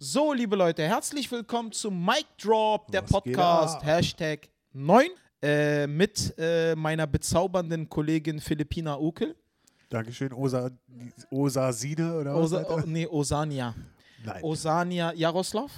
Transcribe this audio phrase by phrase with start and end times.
[0.00, 3.84] So, liebe Leute, herzlich willkommen zum Mic Drop, der Was Podcast?
[3.84, 5.08] Hashtag 9,
[5.42, 9.34] äh, mit äh, meiner bezaubernden Kollegin Philippina Ukel.
[9.88, 10.70] Dankeschön, Osa,
[11.32, 12.44] Osasine oder was?
[12.44, 12.74] Osa, Alter?
[12.76, 13.74] oh, nee, Osania.
[14.24, 14.44] Nein.
[14.44, 15.72] Osania Jaroslav.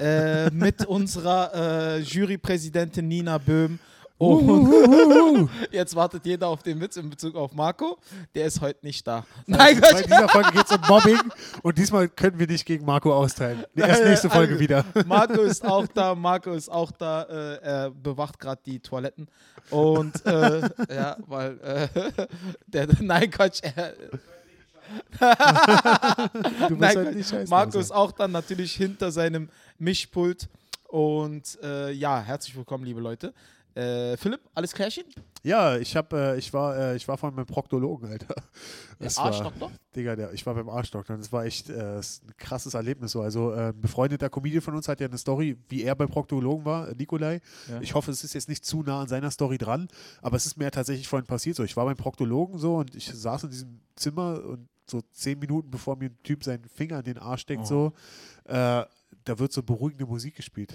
[0.00, 3.78] Äh, mit unserer äh, Jurypräsidentin Nina Böhm.
[4.18, 7.98] Und jetzt wartet jeder auf den Witz in Bezug auf Marco.
[8.34, 9.24] Der ist heute nicht da.
[9.46, 10.06] Nein, Bei Gott.
[10.06, 11.20] dieser Folge geht es um Mobbing
[11.62, 13.64] und diesmal können wir nicht gegen Marco austeilen.
[13.76, 14.84] Erst nächste Folge Also, wieder.
[15.06, 19.28] Marco ist auch da, Marco ist auch da, äh, er bewacht gerade die Toiletten.
[19.70, 22.26] Und äh, ja, weil äh,
[22.66, 23.92] der, nein, Quatsch, er,
[25.20, 27.48] Du musst nein, halt nicht.
[27.50, 30.48] Marco ist auch dann natürlich hinter seinem Mischpult.
[30.88, 33.34] Und äh, ja, herzlich willkommen, liebe Leute.
[33.74, 35.04] Äh, Philipp, alles klärchen?
[35.44, 38.34] Ja, ich hab, äh, ich war, äh, ich war von meinem Proktologen, Alter.
[38.34, 38.44] Der
[38.98, 39.70] Das war- Arschdoktor?
[39.94, 43.12] Digga, der, ich war beim Arschdoktor und das war echt äh, ist ein krasses Erlebnis.
[43.12, 43.22] So.
[43.22, 46.64] Also äh, ein befreundeter Comedian von uns hat ja eine Story, wie er beim Proktologen
[46.64, 47.40] war, äh, Nikolai.
[47.68, 47.80] Ja.
[47.80, 49.86] Ich hoffe, es ist jetzt nicht zu nah an seiner Story dran,
[50.22, 51.54] aber es ist mir ja tatsächlich vorhin passiert.
[51.56, 55.38] So, ich war beim Proktologen so und ich saß in diesem Zimmer und so zehn
[55.38, 57.66] Minuten bevor mir ein Typ seinen Finger in den Arsch steckt, Oh.
[57.66, 57.92] so,
[58.46, 58.84] äh,
[59.24, 60.72] da wird so beruhigende Musik gespielt.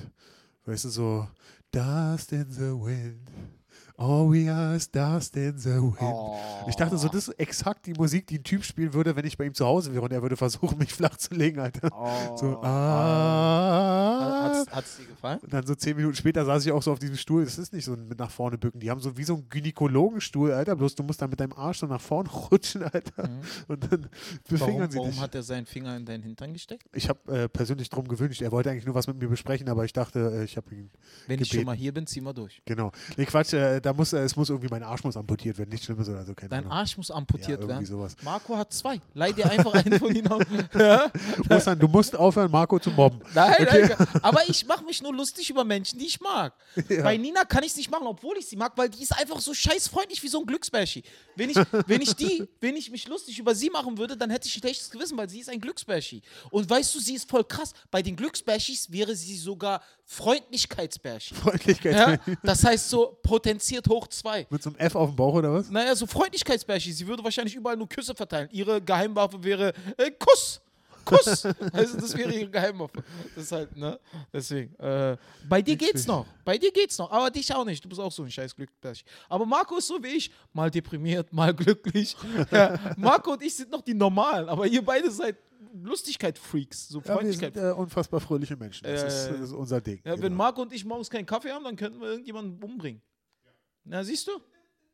[0.66, 1.28] Weißt du, so
[1.74, 3.63] Dust in the wind.
[3.96, 5.98] All we are dust in the wind.
[6.02, 6.36] Oh.
[6.68, 9.38] Ich dachte so, das ist exakt die Musik, die ein Typ spielen würde, wenn ich
[9.38, 11.90] bei ihm zu Hause wäre und er würde versuchen, mich flach zu legen, Alter.
[11.92, 12.36] Oh.
[12.36, 14.64] So, Hat ah.
[14.80, 15.40] es dir gefallen?
[15.40, 17.46] Und dann so zehn Minuten später saß ich auch so auf diesem Stuhl.
[17.46, 18.80] Das ist nicht so ein mit nach vorne bücken.
[18.80, 20.76] Die haben so wie so einen Gynäkologenstuhl, Alter.
[20.76, 23.30] Bloß du musst dann mit deinem Arsch so nach vorne rutschen, Alter.
[23.30, 23.42] Mhm.
[23.68, 24.10] Und dann
[24.50, 25.22] befingern Warum, sie warum dich.
[25.22, 26.88] hat er seinen Finger in deinen Hintern gesteckt?
[26.94, 28.42] ich habe äh, persönlich drum gewünscht.
[28.42, 30.90] Er wollte eigentlich nur was mit mir besprechen, aber ich dachte, äh, ich habe ihn.
[31.28, 31.62] Wenn ich Gebeten.
[31.62, 32.62] schon mal hier bin, ziehen wir durch.
[32.66, 32.92] Genau.
[33.18, 33.54] Nee, Quatsch.
[33.54, 35.70] Äh, da muss, äh, es muss irgendwie mein Arsch muss amputiert werden.
[35.70, 36.34] Nichts Schlimmes oder so.
[36.34, 36.72] Keine Dein Ahnung.
[36.72, 37.86] Arsch muss ja, amputiert irgendwie werden.
[37.86, 38.16] sowas.
[38.24, 39.00] Marco hat zwei.
[39.14, 40.42] Leih dir einfach einen von ihnen auf.
[40.74, 41.12] Ja?
[41.50, 43.20] Ostern, du musst aufhören, Marco zu mobben.
[43.34, 43.96] Nein, Okay.
[43.98, 46.54] nein, aber ich mache mich nur lustig über Menschen, die ich mag.
[47.04, 49.40] Bei Nina kann ich es nicht machen, obwohl ich sie mag, weil die ist einfach
[49.40, 51.04] so scheißfreundlich wie so ein Glücksbärschi.
[51.36, 51.58] Wenn ich,
[51.88, 54.60] wenn ich die, wenn ich mich lustig über sie machen würde, dann hätte ich ein
[54.62, 56.22] schlechtes Gewissen, weil sie ist ein Glücksbärschi.
[56.50, 57.74] Und weißt du, sie ist voll krass.
[57.92, 59.82] Bei den Glücksbärschis wäre sie sogar
[60.14, 61.34] Freundlichkeitsbärschi.
[61.34, 61.96] Freundlichkeit.
[61.96, 62.36] Ja?
[62.44, 64.46] Das heißt so potenziert hoch zwei.
[64.50, 65.70] Mit so einem F auf dem Bauch oder was?
[65.70, 66.92] Naja, so Freundlichkeitsbärschi.
[66.92, 68.48] Sie würde wahrscheinlich überall nur Küsse verteilen.
[68.52, 70.62] Ihre Geheimwaffe wäre äh, Kuss.
[71.06, 71.46] Kuss.
[71.74, 73.04] Also das wäre ihre Geheimwaffe.
[73.36, 74.00] Das ist halt, ne?
[74.32, 74.74] Deswegen.
[74.80, 76.26] Äh, bei dir geht's noch.
[76.46, 77.12] Bei dir geht's noch.
[77.12, 77.84] Aber dich auch nicht.
[77.84, 79.04] Du bist auch so ein scheiß Glücksbärschi.
[79.30, 80.32] Aber Marco ist so wie ich.
[80.54, 82.16] Mal deprimiert, mal glücklich.
[82.52, 84.48] Ja, Marco und ich sind noch die Normalen.
[84.50, 85.36] Aber ihr beide seid
[85.74, 86.90] Lustigkeit-Freaks.
[86.90, 87.54] So Ja, wir Freundlichkeit.
[87.56, 88.84] sind äh, unfassbar fröhliche Menschen.
[88.86, 90.02] Das, Äh, ist, das ist unser Ding.
[90.06, 90.36] ja, wenn genau.
[90.36, 93.02] Marco und ich morgens keinen Kaffee haben, dann könnten wir irgendjemanden umbringen.
[93.86, 94.32] Na, siehst du?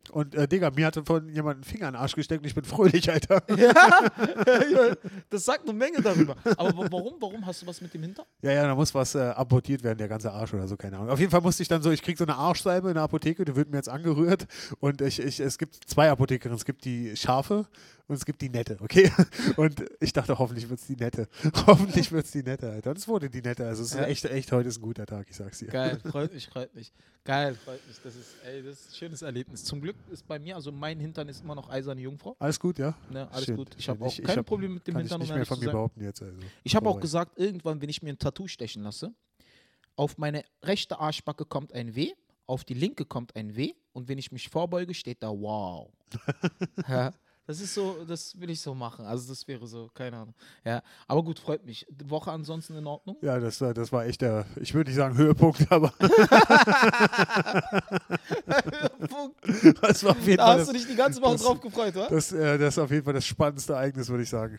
[0.09, 2.55] Und äh, Digga, mir hat von jemand einen Finger in den Arsch gesteckt und ich
[2.55, 3.41] bin fröhlich, Alter.
[3.57, 4.95] Ja,
[5.29, 6.35] das sagt eine Menge darüber.
[6.57, 7.13] Aber wa- warum?
[7.19, 8.25] Warum hast du was mit dem Hinter?
[8.41, 11.09] Ja, ja, da muss was äh, amputiert werden, der ganze Arsch oder so, keine Ahnung.
[11.09, 13.45] Auf jeden Fall musste ich dann so, ich krieg so eine Arschsalbe in der Apotheke,
[13.45, 14.47] die wird mir jetzt angerührt.
[14.79, 16.57] Und ich, ich, es gibt zwei Apothekerinnen.
[16.57, 17.65] Es gibt die scharfe
[18.09, 19.09] und es gibt die nette, okay?
[19.55, 21.29] Und ich dachte, hoffentlich wird es die nette.
[21.67, 22.89] hoffentlich wird es die nette, Alter.
[22.89, 23.65] Und es wurde die nette.
[23.65, 24.03] Also es ist Ja.
[24.05, 25.67] echt, echt, heute ist ein guter Tag, ich sag's dir.
[25.67, 26.91] Geil, freut mich, freut mich.
[27.23, 27.97] Geil, freut mich.
[28.03, 29.63] Das ist, ey, das ist ein schönes Erlebnis.
[29.63, 32.35] Zum Glück ist bei mir, also mein Hintern ist immer noch eiserne Jungfrau.
[32.39, 32.95] Alles gut, ja?
[33.09, 33.69] Ne, alles Schön, gut.
[33.77, 35.35] Ich habe auch Ich- ich kein hab- Problem mit dem Kann ich Hintern, um nicht
[35.35, 36.21] mehr von mir behaupten jetzt.
[36.21, 36.35] Also.
[36.63, 39.13] Ich habe auch gesagt, irgendwann, wenn ich mir ein Tattoo stechen lasse,
[39.95, 42.11] auf meine rechte Arschbacke kommt ein W,
[42.47, 45.91] auf die linke kommt ein W und wenn ich mich vorbeuge, steht da Wow.
[47.49, 49.05] Das ist so, das will ich so machen.
[49.05, 50.35] Also das wäre so, keine Ahnung.
[50.63, 51.83] Ja, aber gut, freut mich.
[51.89, 53.17] Die Woche ansonsten in Ordnung?
[53.23, 55.91] Ja, das, war- das war echt der, ich würde nicht sagen Höhepunkt, aber
[59.81, 61.59] das war auf jeden da Fall hast du das, dich die ganze Woche das- drauf
[61.59, 62.07] gefreut, wa?
[62.07, 64.55] das, äh, das ist auf jeden Fall das spannendste Ereignis, würde ich sagen.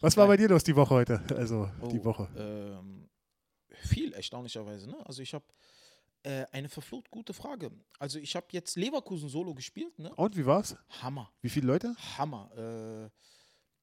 [0.00, 1.20] Was war bei dir los die Woche heute?
[1.36, 2.28] Also die Oh, Woche.
[2.36, 3.08] Ähm,
[3.82, 4.88] viel, erstaunlicherweise.
[4.88, 4.96] Ne?
[5.04, 5.44] Also ich habe
[6.24, 7.70] äh, eine verflucht gute Frage.
[7.98, 9.98] Also ich habe jetzt Leverkusen Solo gespielt.
[9.98, 10.12] Ne?
[10.14, 10.76] Und wie war's?
[11.02, 11.94] Hammer, Wie viele Leute?
[12.18, 12.50] Hammer.
[13.06, 13.10] Äh,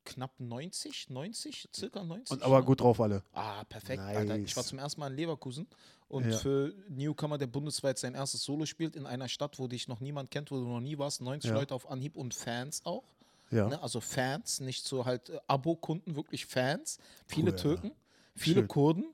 [0.05, 2.31] knapp 90, 90, circa 90.
[2.31, 2.65] Und aber ne?
[2.65, 3.23] gut drauf alle.
[3.33, 4.37] Ah, perfekt, Alter.
[4.37, 4.69] Ich war Nice.
[4.69, 5.67] zum ersten Mal in Leverkusen
[6.07, 6.37] und Ja.
[6.37, 10.31] für Newcomer, der bundesweit sein erstes Solo spielt, in einer Stadt, wo dich noch niemand
[10.31, 11.55] kennt, wo du noch nie warst, 90 Ja.
[11.57, 13.03] Leute auf Anhieb und Fans auch.
[13.51, 13.67] Ja.
[13.67, 13.81] Ne?
[13.83, 16.97] Also Fans, nicht so halt äh, Abo-Kunden, wirklich Fans.
[17.27, 17.57] Viele Cool.
[17.57, 17.91] Türken,
[18.35, 18.67] viele Schön.
[18.67, 19.05] Kurden,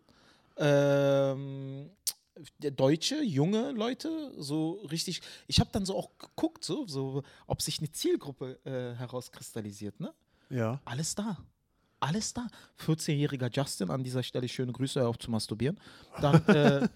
[0.57, 1.89] ähm,
[2.59, 5.21] Deutsche, junge Leute, so richtig.
[5.47, 9.99] Ich habe dann so auch geguckt, so, so, ob sich eine Zielgruppe äh, herauskristallisiert.
[9.99, 10.13] Ne?
[10.49, 10.81] Ja.
[10.85, 11.37] Alles da.
[11.99, 12.47] Alles da.
[12.85, 15.79] 14-jähriger Justin, an dieser Stelle schöne Grüße, auf zu masturbieren.
[16.19, 16.45] Dann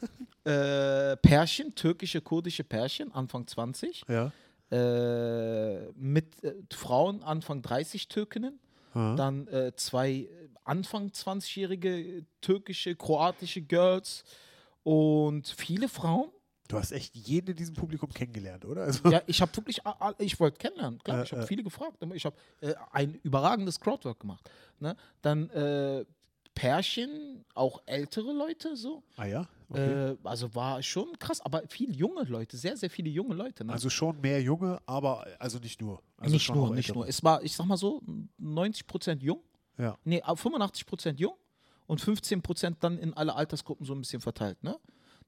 [0.45, 4.03] äh, äh, Pärchen, türkische, kurdische Pärchen, Anfang 20.
[4.07, 4.31] Ja.
[4.71, 8.59] Äh, mit äh, Frauen, Anfang 30 Türkinnen.
[8.93, 9.15] Aha.
[9.15, 10.27] Dann äh, zwei
[10.63, 14.23] Anfang 20-jährige türkische, kroatische Girls
[14.89, 16.29] und viele Frauen.
[16.67, 18.83] Du hast echt jeden in diesem Publikum kennengelernt, oder?
[18.83, 19.79] Also, Ja, ich habe wirklich,
[20.19, 21.45] ich wollte kennenlernen, klar, Äh, ich habe äh.
[21.47, 24.49] viele gefragt, ich habe äh, ein überragendes Crowdwork gemacht.
[24.79, 24.95] Ne?
[25.21, 26.05] Dann äh,
[26.55, 29.03] Pärchen, auch ältere Leute so.
[29.17, 29.47] ah ja?
[29.69, 30.11] Okay.
[30.11, 33.63] Äh, also war schon krass, aber viele junge Leute, sehr, sehr viele junge Leute.
[33.63, 33.71] Ne?
[33.73, 36.01] also schon mehr Junge, aber also nicht nur.
[36.17, 36.97] Also nicht nur, nicht ältere.
[36.97, 37.07] nur.
[37.07, 38.01] Es war, ich sag mal so,
[38.41, 39.41] 90% jung,
[39.77, 39.97] Ja.
[40.03, 41.35] nee, 85% jung
[41.89, 44.63] und 15% dann in alle Altersgruppen so ein bisschen verteilt.
[44.63, 44.79] Ne?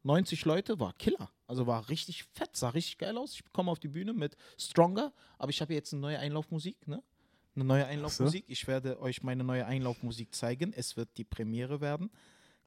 [0.03, 1.31] 90 Leute war Killer.
[1.47, 3.33] Also war richtig fett, sah richtig geil aus.
[3.33, 7.01] Ich komme auf die Bühne mit Stronger, aber ich habe jetzt eine neue Einlaufmusik, ne?
[7.55, 8.45] Eine neue Einlaufmusik.
[8.47, 10.71] Ich werde euch meine neue Einlaufmusik zeigen.
[10.71, 12.11] Es wird die Premiere werden.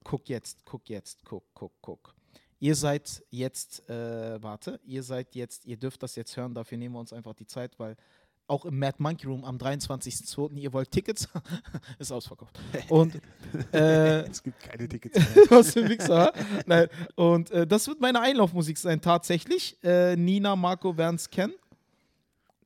[0.02, 2.16] Guck jetzt, guck jetzt, guck, guck, guck.
[2.58, 6.96] Ihr seid jetzt, äh, warte, ihr seid jetzt, ihr dürft das jetzt hören, dafür nehmen
[6.96, 7.96] wir uns einfach die Zeit, weil
[8.46, 10.56] auch im Mad Monkey Room am 23.02.
[10.56, 11.28] ihr wollt Tickets,
[11.98, 12.58] ist ausverkauft.
[12.88, 13.20] Und
[13.72, 15.46] äh, Es gibt keine Tickets mehr.
[15.46, 16.32] Du hast den Wichser.
[16.66, 16.88] Nein.
[17.14, 19.78] Und äh, das wird meine Einlaufmusik sein, tatsächlich.
[19.82, 21.54] Äh, Nina, Marco werden es kennen.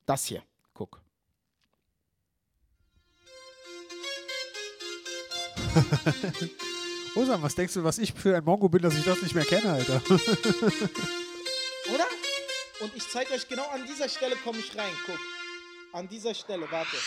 [0.05, 0.43] Das hier.
[0.73, 1.01] Guck.
[7.15, 9.45] Osan, was denkst du, was ich für ein Mongo bin, dass ich das nicht mehr
[9.45, 10.01] kenne, Alter?
[11.93, 12.05] Oder?
[12.81, 14.91] Und ich zeige euch genau an dieser Stelle komme ich rein.
[15.05, 15.19] Guck.
[15.91, 16.97] An dieser Stelle, warte.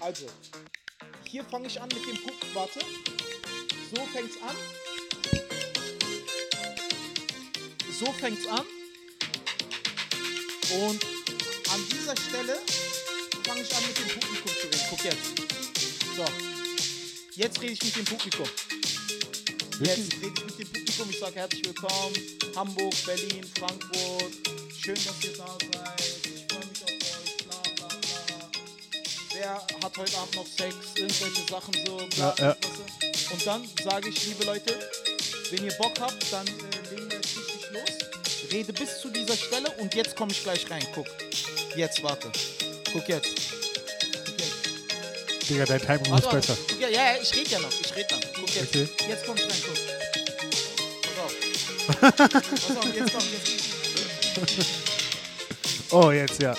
[0.00, 0.26] Also,
[1.24, 2.34] hier fange ich an mit dem Puck.
[2.52, 2.80] Warte.
[3.94, 4.56] So fängt's an.
[7.98, 8.66] So fängt's an.
[10.80, 11.04] Und
[11.72, 12.58] an dieser Stelle
[13.44, 14.86] fange ich an mit dem Publikum zu reden.
[14.90, 15.38] Guck jetzt.
[16.16, 16.24] So.
[17.36, 18.48] Jetzt rede ich mit dem Publikum.
[19.80, 21.10] Jetzt rede ich mit dem Publikum.
[21.10, 22.16] Ich sage herzlich willkommen.
[22.56, 24.32] Hamburg, Berlin, Frankfurt.
[24.76, 26.27] Schön, dass ihr da seid.
[29.40, 30.74] Wer hat heute Abend noch Sex?
[30.96, 31.96] Irgendwelche Sachen so.
[32.16, 32.56] Bla, Ja, ja.
[33.30, 34.76] Und dann sage ich, liebe Leute,
[35.50, 36.50] wenn ihr Bock habt, dann äh,
[36.90, 38.50] legen wir jetzt richtig los.
[38.50, 40.84] Rede bis zu dieser Stelle und jetzt komme ich gleich rein.
[40.92, 41.06] Guck.
[41.76, 42.32] Jetzt, warte.
[42.92, 43.28] Guck jetzt.
[44.26, 45.48] Guck jetzt.
[45.48, 46.36] Digga, dein Timing Warte, warte.
[46.38, 46.56] besser.
[46.68, 47.70] Guck, ja, ja, ich rede ja noch.
[47.80, 48.22] Ich rede noch.
[48.34, 48.74] Guck jetzt.
[48.74, 48.88] Okay.
[49.08, 49.78] Jetzt komm ich rein, guck.
[51.02, 52.16] Pass auf.
[52.50, 54.68] Pass auf, jetzt komm, jetzt.
[55.90, 56.56] Oh, jetzt, ja.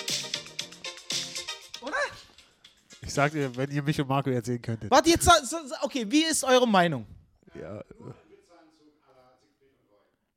[3.10, 4.88] Ich sag dir, wenn ihr mich und Marco jetzt sehen könntet.
[4.88, 5.28] Warte, jetzt,
[5.82, 7.04] okay, wie ist eure Meinung?
[7.60, 7.82] Ja,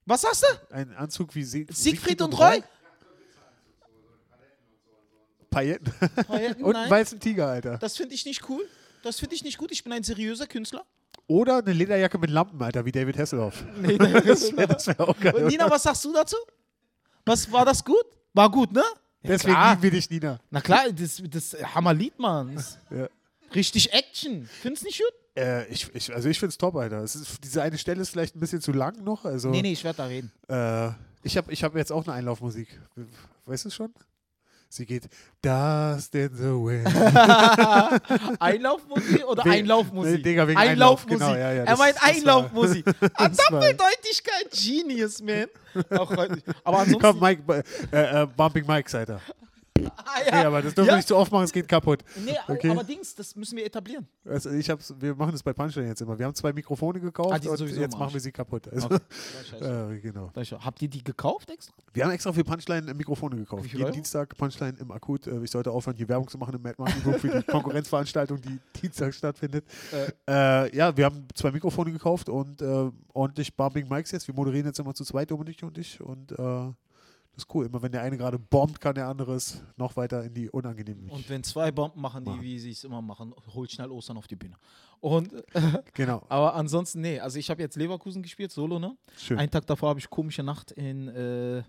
[0.08, 0.74] Was sagst du?
[0.76, 2.64] ein Anzug wie Sieg Siegfried und Roy?
[5.52, 5.94] Pailletten.
[6.26, 7.78] Pailletten, und einen weißen Tiger, Alter.
[7.78, 8.68] Das finde ich nicht cool.
[9.04, 9.72] Das finde ich nicht gut.
[9.72, 10.84] Ich bin ein seriöser Künstler.
[11.28, 13.64] Oder eine Lederjacke mit Lampen, Alter, wie David Hasselhoff.
[13.82, 15.36] Nee, Das wäre wär auch geil.
[15.36, 16.38] Und Nina, was sagst du dazu?
[17.24, 18.06] Was war das gut?
[18.34, 18.84] War gut, ne?
[19.24, 19.70] Ja, Deswegen klar.
[19.72, 20.40] lieben wir dich, Nina.
[20.52, 22.62] Na klar, das, das Hammerlied, Mann.
[22.90, 23.08] Ja.
[23.56, 24.48] Richtig Action.
[24.62, 25.14] Findest nicht gut?
[25.42, 27.04] Äh, ich, ich, also ich find's top, Alter.
[27.04, 29.26] Ist, diese eine Stelle ist vielleicht ein bisschen zu lang noch.
[29.26, 30.32] Also, Nee, nee, ich werde da reden.
[30.50, 30.90] Äh,
[31.24, 32.68] ich habe ich hab jetzt auch eine Einlaufmusik.
[33.46, 33.94] Weißt du es schon?
[34.76, 35.04] Sie geht
[35.40, 36.88] Dust in the Wind.
[38.40, 40.16] Einlaufmusik oder We- Einlaufmusik?
[40.18, 41.20] Nee, Digga, wegen Einlauf, Einlaufmusik.
[41.20, 42.86] genau, ja, ja, er meint Einlaufmusik.
[43.02, 45.46] Doppeldeutigkeit, Genius, man.
[45.96, 46.42] Auch heute.
[46.64, 47.02] Aber ansonsten.
[47.04, 49.10] Komm, Mike, äh, äh, Bumping Mike, seid
[49.80, 50.94] ah, Nee, aber das dürfen Ja.
[50.94, 52.04] wir nicht zu oft machen, es geht kaputt.
[52.24, 52.70] Nee, Okay.
[52.70, 54.08] aber Dings, das müssen wir etablieren.
[54.26, 56.18] Also ich hab's, wir machen das bei Punchline jetzt immer.
[56.18, 58.68] Wir haben zwei Mikrofone gekauft Ah, und jetzt machen wir sie kaputt.
[58.68, 59.00] Also, Okay.
[59.62, 60.32] Ja, äh, genau.
[60.36, 61.74] Habt ihr die gekauft extra?
[61.94, 63.66] Wir haben extra für Punchline Mikrofone gekauft.
[63.66, 63.92] Jeden Euro?
[63.94, 65.28] Dienstag Punchline im Akut.
[65.28, 68.60] Äh, Ich sollte aufhören, hier Werbung zu machen im Mad Group für die Konkurrenzveranstaltung, die
[68.82, 69.66] Dienstag stattfindet.
[70.28, 74.28] Äh, ja, wir haben zwei Mikrofone gekauft und äh, ordentlich Bumping Mics jetzt.
[74.28, 76.02] Wir moderieren jetzt immer zu zweit, Dominik und ich.
[76.02, 76.72] Und äh,
[77.34, 77.66] das ist cool.
[77.66, 81.10] Immer wenn der eine gerade bombt, kann der andere es noch weiter in die unangenehmen.
[81.10, 82.44] Und wenn zwei Bomben machen, die, Machen.
[82.44, 84.56] wie sie es immer machen, holt schnell Ostern auf die Bühne.
[85.00, 85.34] Und,
[85.94, 86.24] genau.
[86.30, 88.96] aber ansonsten, nee, also ich habe jetzt Leverkusen gespielt, Solo, ne?
[89.18, 89.40] Schön.
[89.40, 91.64] Einen Tag davor habe ich komische Nacht in äh,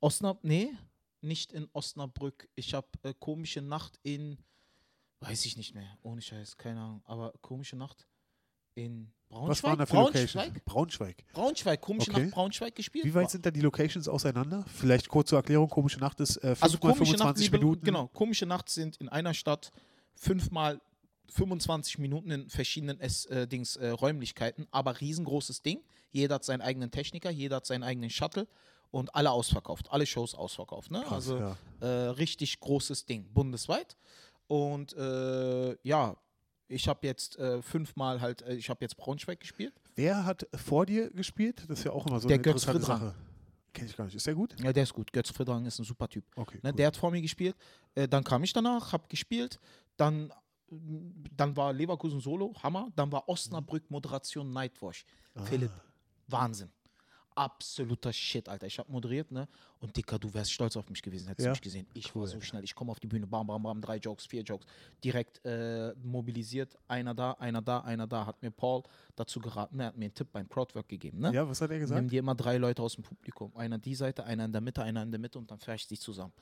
[0.00, 0.72] Osnabrück, nee,
[1.20, 2.48] nicht in Osnabrück.
[2.56, 4.38] Ich habe äh, komische Nacht in,
[5.20, 8.08] weiß ich nicht mehr, ohne Scheiß, keine Ahnung, aber komische Nacht
[8.74, 9.50] in Braunschweig.
[9.50, 10.34] Was waren da für Braunschweig?
[10.34, 10.64] Locations?
[10.64, 11.24] Braunschweig.
[11.32, 12.24] Braunschweig, komische Okay.
[12.24, 13.04] Nacht Braunschweig gespielt.
[13.04, 14.64] Wie weit sind da die Locations auseinander?
[14.66, 15.68] Vielleicht kurz zur Erklärung.
[15.68, 17.84] Komische Nacht ist äh, 5 Also mal komische Nacht, 25 liebe, Minuten.
[17.84, 19.70] genau, komische Nacht sind in einer Stadt
[20.16, 20.80] fünfmal
[21.30, 25.80] 25 Minuten in verschiedenen S, äh, Dings, äh, Räumlichkeiten, aber riesengroßes Ding.
[26.10, 28.48] Jeder hat seinen eigenen Techniker, jeder hat seinen eigenen Shuttle
[28.90, 30.90] und alle ausverkauft, alle Shows ausverkauft.
[30.90, 31.02] Ne?
[31.02, 31.56] Krass, also ja.
[31.80, 33.96] äh, richtig großes Ding, bundesweit.
[34.48, 36.16] Und äh, ja,
[36.70, 39.74] ich habe jetzt äh, fünfmal halt, äh, ich habe jetzt Braunschweig gespielt.
[39.96, 41.64] Wer hat vor dir gespielt?
[41.68, 43.00] Das ist ja auch immer so Der eine Götz interessante Friedrang.
[43.00, 43.14] Sache.
[43.72, 44.14] Kenn ich gar nicht.
[44.16, 44.54] Ist der gut?
[44.60, 45.12] Ja, der ist gut.
[45.12, 46.24] Götz Friedrang ist ein super Typ.
[46.36, 46.58] Okay.
[46.62, 46.76] Ne, cool.
[46.76, 47.56] der hat vor mir gespielt.
[47.94, 49.58] Äh, dann kam ich danach, habe gespielt.
[49.96, 50.32] Dann
[51.36, 52.90] Dann war Leverkusen Solo, Hammer.
[52.94, 55.04] Dann war Osnabrück Moderation Nightwash.
[55.44, 55.72] Philipp,
[56.28, 56.70] Wahnsinn.
[57.34, 58.66] Absoluter Shit, Alter.
[58.66, 59.48] Ich habe moderiert, ne?
[59.80, 61.52] Und Dicker, du wärst stolz auf mich gewesen, hättest Ja.
[61.52, 61.86] du mich gesehen.
[61.94, 62.64] Ich war so schnell.
[62.64, 64.66] Ich komme auf die Bühne, bam, bam, bam, drei Jokes, vier Jokes.
[65.02, 66.76] Direkt äh, mobilisiert.
[66.88, 68.26] Einer da, einer da, einer da.
[68.26, 68.82] Hat mir Paul
[69.16, 69.80] dazu geraten.
[69.80, 71.32] Er hat mir einen Tipp beim Crowdwork gegeben, ne?
[71.32, 72.10] Ja, was hat er Nimm gesagt?
[72.12, 73.54] dir immer drei Leute aus dem Publikum.
[73.56, 76.00] Einer die Seite, einer in der Mitte, einer in der Mitte und dann fährst dich
[76.00, 76.32] zusammen.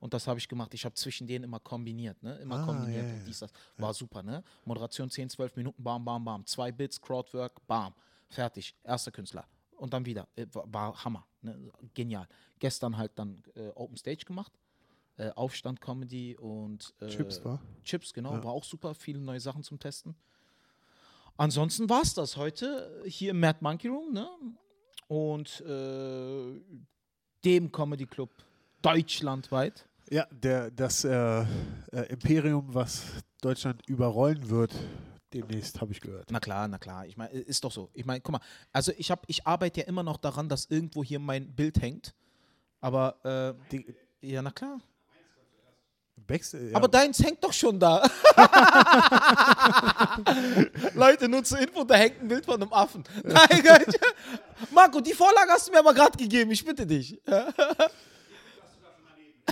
[0.00, 0.72] Und das habe ich gemacht.
[0.74, 2.36] Ich habe zwischen denen immer kombiniert, ne?
[2.38, 3.52] Immer Ah, kombiniert ja, und dies, das.
[3.76, 4.42] War super, ne?
[4.64, 6.46] Moderation 10, 12 Minuten, bam, bam, bam.
[6.46, 7.92] Zwei Bits, Crowdwork, bam.
[8.28, 8.74] Fertig.
[8.84, 9.44] Erster Künstler.
[9.78, 10.28] Und dann wieder.
[10.36, 11.26] Äh, War, Hammer.
[11.42, 11.70] Ne?
[11.94, 12.26] Genial.
[12.58, 14.52] Gestern halt dann äh, Open Stage gemacht.
[15.16, 17.60] Äh, Aufstand Comedy und äh, Chips war.
[17.84, 18.44] Chips, genau, Ja.
[18.44, 20.14] war auch super, viele neue Sachen zum Testen.
[21.36, 24.28] Ansonsten war es das heute hier im Mad Monkey Room, ne?
[25.06, 26.60] Und äh,
[27.44, 28.30] dem Comedy Club
[28.82, 29.86] deutschlandweit.
[30.10, 31.44] Ja, der, das äh,
[32.08, 33.04] Imperium, was
[33.40, 34.74] Deutschland überrollen wird,
[35.34, 36.30] demnächst, habe ich gehört.
[36.30, 37.06] Na klar, na klar.
[37.06, 37.90] Ich meine, ist doch so.
[37.94, 38.40] Ich meine, guck mal,
[38.72, 42.14] also ich habe, ich arbeite ja immer noch daran, dass irgendwo hier mein Bild hängt.
[42.80, 44.80] Aber äh, Die, ja, na klar.
[46.26, 48.02] Backst- ja, Aber deins hängt doch schon da.
[50.94, 53.04] Leute, nur zur Info, da hängt ein Bild von einem Affen.
[53.24, 53.94] Nein, Gott.
[54.72, 57.20] Marco, die Vorlage hast du mir aber gerade gegeben, ich bitte dich.
[57.26, 57.48] ja,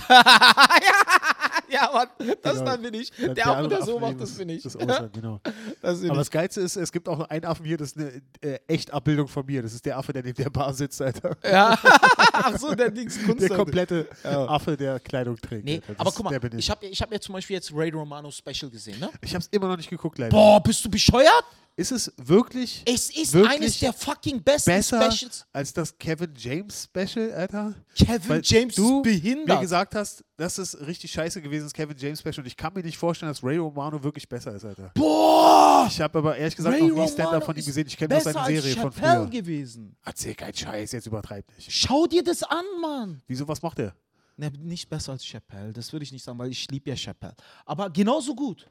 [1.93, 2.07] Mann,
[2.41, 2.65] das Genau.
[2.65, 3.11] dann bin ich.
[3.11, 4.63] der- Der Affe, der so macht, das bin ich.
[4.63, 5.39] Das Ausland, genau.
[5.81, 6.27] Das bin Aber ich.
[6.27, 9.27] das Geilste ist, es gibt auch noch einen Affen hier, das ist eine äh, Echtabbildung
[9.27, 9.61] von mir.
[9.61, 11.35] Das ist der Affe, der neben der Bar sitzt, Alter.
[11.43, 11.77] Ja.
[12.33, 13.41] Ach so, der Dings Kunst.
[13.41, 14.45] Der komplette Ja.
[14.47, 15.65] Affe, der Kleidung trägt.
[15.65, 15.99] Nee, Alter.
[16.01, 18.29] Aber guck mal, der bin ich habe ich hab jetzt zum Beispiel jetzt Ray Romano
[18.31, 19.09] Special gesehen, ne?
[19.21, 20.31] Ich habe es immer noch nicht geguckt, leider.
[20.31, 21.43] Boah, bist du bescheuert?
[21.79, 25.45] Ist es wirklich Es ist Wirklich eines der fucking besten besser Specials.
[25.53, 27.75] als das Kevin James Special, Alter?
[27.95, 29.47] Kevin Weil James du behindert.
[29.57, 32.39] mir gesagt hast, das ist richtig scheiße gewesen, das Kevin James Special.
[32.39, 34.91] Und ich kann mir nicht vorstellen, dass Ray Romano wirklich besser ist, Alter.
[34.95, 35.87] Boah!
[35.89, 37.87] Ich habe aber ehrlich gesagt Ray noch nie Stand-Up von ihm gesehen.
[37.87, 39.25] Ich kenne nur seine Serie von früher.
[39.27, 39.95] gewesen.
[40.03, 41.71] Erzähl keinen Scheiß, jetzt übertreib nicht.
[41.71, 43.21] Schau dir das an, Mann.
[43.27, 43.95] Wieso, was macht er?
[44.35, 47.35] Ne, nicht besser als Chappelle, das würde ich nicht sagen, weil ich liebe ja Chappelle.
[47.65, 48.69] Aber genauso gut.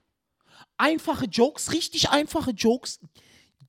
[0.76, 3.00] Einfache Jokes, richtig einfache Jokes.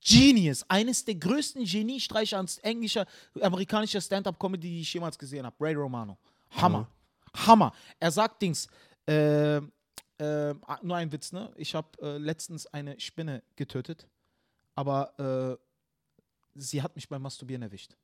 [0.05, 0.63] Genius.
[0.69, 3.05] Eines der größten Geniestreiche an englischer,
[3.41, 5.55] amerikanischer Stand-Up-Comedy, die ich jemals gesehen habe.
[5.59, 6.17] Ray Romano.
[6.51, 6.88] Hammer.
[7.33, 7.74] Hammer.
[8.00, 8.67] Er sagt Dings.
[9.08, 9.58] Äh,
[10.20, 11.52] äh, nur ein Witz, ne?
[11.56, 14.08] Ich habe äh, letztens eine Spinne getötet,
[14.76, 15.58] aber äh,
[16.56, 17.96] sie hat mich beim Masturbieren erwischt.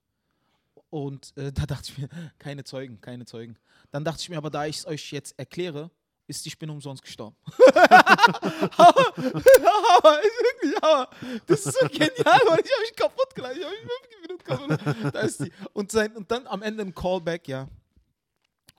[0.90, 3.58] Und äh, da dachte ich mir, keine Zeugen, keine Zeugen.
[3.92, 5.90] Dann dachte ich mir aber, da ich es euch jetzt erkläre,
[6.28, 7.36] ist die Spinne umsonst gestorben.
[7.76, 11.10] aber, wirklich, aber,
[11.48, 13.56] das ist so genial, weil ich habe mich kaputt gelacht.
[13.58, 15.52] Ich habe mich fünf Minuten kaputt Da ist die.
[15.74, 17.68] Und, sein, und dann am Ende ein Callback, ja.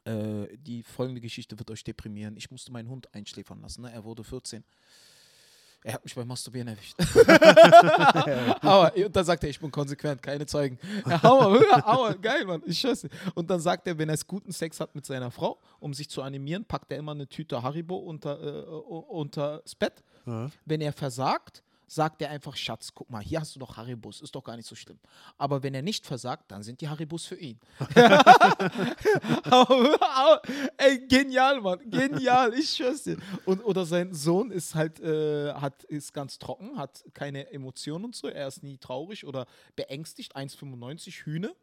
[0.05, 2.37] Äh, die folgende Geschichte wird euch deprimieren.
[2.37, 3.83] Ich musste meinen Hund einschläfern lassen.
[3.83, 3.93] Ne?
[3.93, 4.65] Er wurde 14.
[5.87, 6.95] Er hat mich beim Masturbieren erwischt.
[8.63, 10.79] aber und dann sagt er, ich bin konsequent, keine Zeugen.
[11.07, 12.63] Ja, Hammer, Hammer, geil, Mann.
[12.65, 12.97] Ich dir.
[13.35, 16.23] Und dann sagt er, wenn er guten Sex hat mit seiner Frau, um sich zu
[16.23, 20.03] animieren, packt er immer eine Tüte Haribo unter, äh, unter das Bett.
[20.25, 20.51] Ja.
[20.65, 21.63] Wenn er versagt,
[21.95, 24.67] sagt er einfach, Schatz, guck mal, hier hast du doch Haribus, ist doch gar nicht
[24.67, 24.99] so schlimm.
[25.39, 27.61] Aber wenn er nicht versagt, dann sind die Haribus für ihn.
[30.77, 33.17] ey, genial, Mann, genial, ich schwör's dir.
[33.45, 38.17] Und, oder sein Sohn ist halt, äh, hat, ist ganz trocken, hat keine Emotionen und
[38.17, 39.47] so, er ist nie traurig oder
[39.77, 41.55] beängstigt, 1,95 Hühne.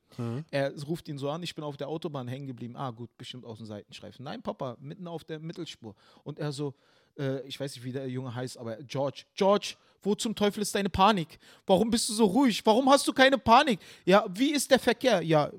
[0.52, 2.76] Er ruft ihn so an, ich bin auf der Autobahn hängen geblieben.
[2.76, 4.24] Ah, gut, bestimmt aus dem Seitenstreifen.
[4.26, 5.96] Nein, Papa, mitten auf der Mittelspur.
[6.24, 6.74] Und er so,
[7.18, 10.74] äh, ich weiß nicht, wie der Junge heißt, aber George, George, wo zum Teufel ist
[10.74, 11.38] deine Panik?
[11.66, 12.66] Warum bist du so ruhig?
[12.66, 13.80] Warum hast du keine Panik?
[14.06, 15.22] Ja, wie ist der Verkehr?
[15.22, 15.52] Ja,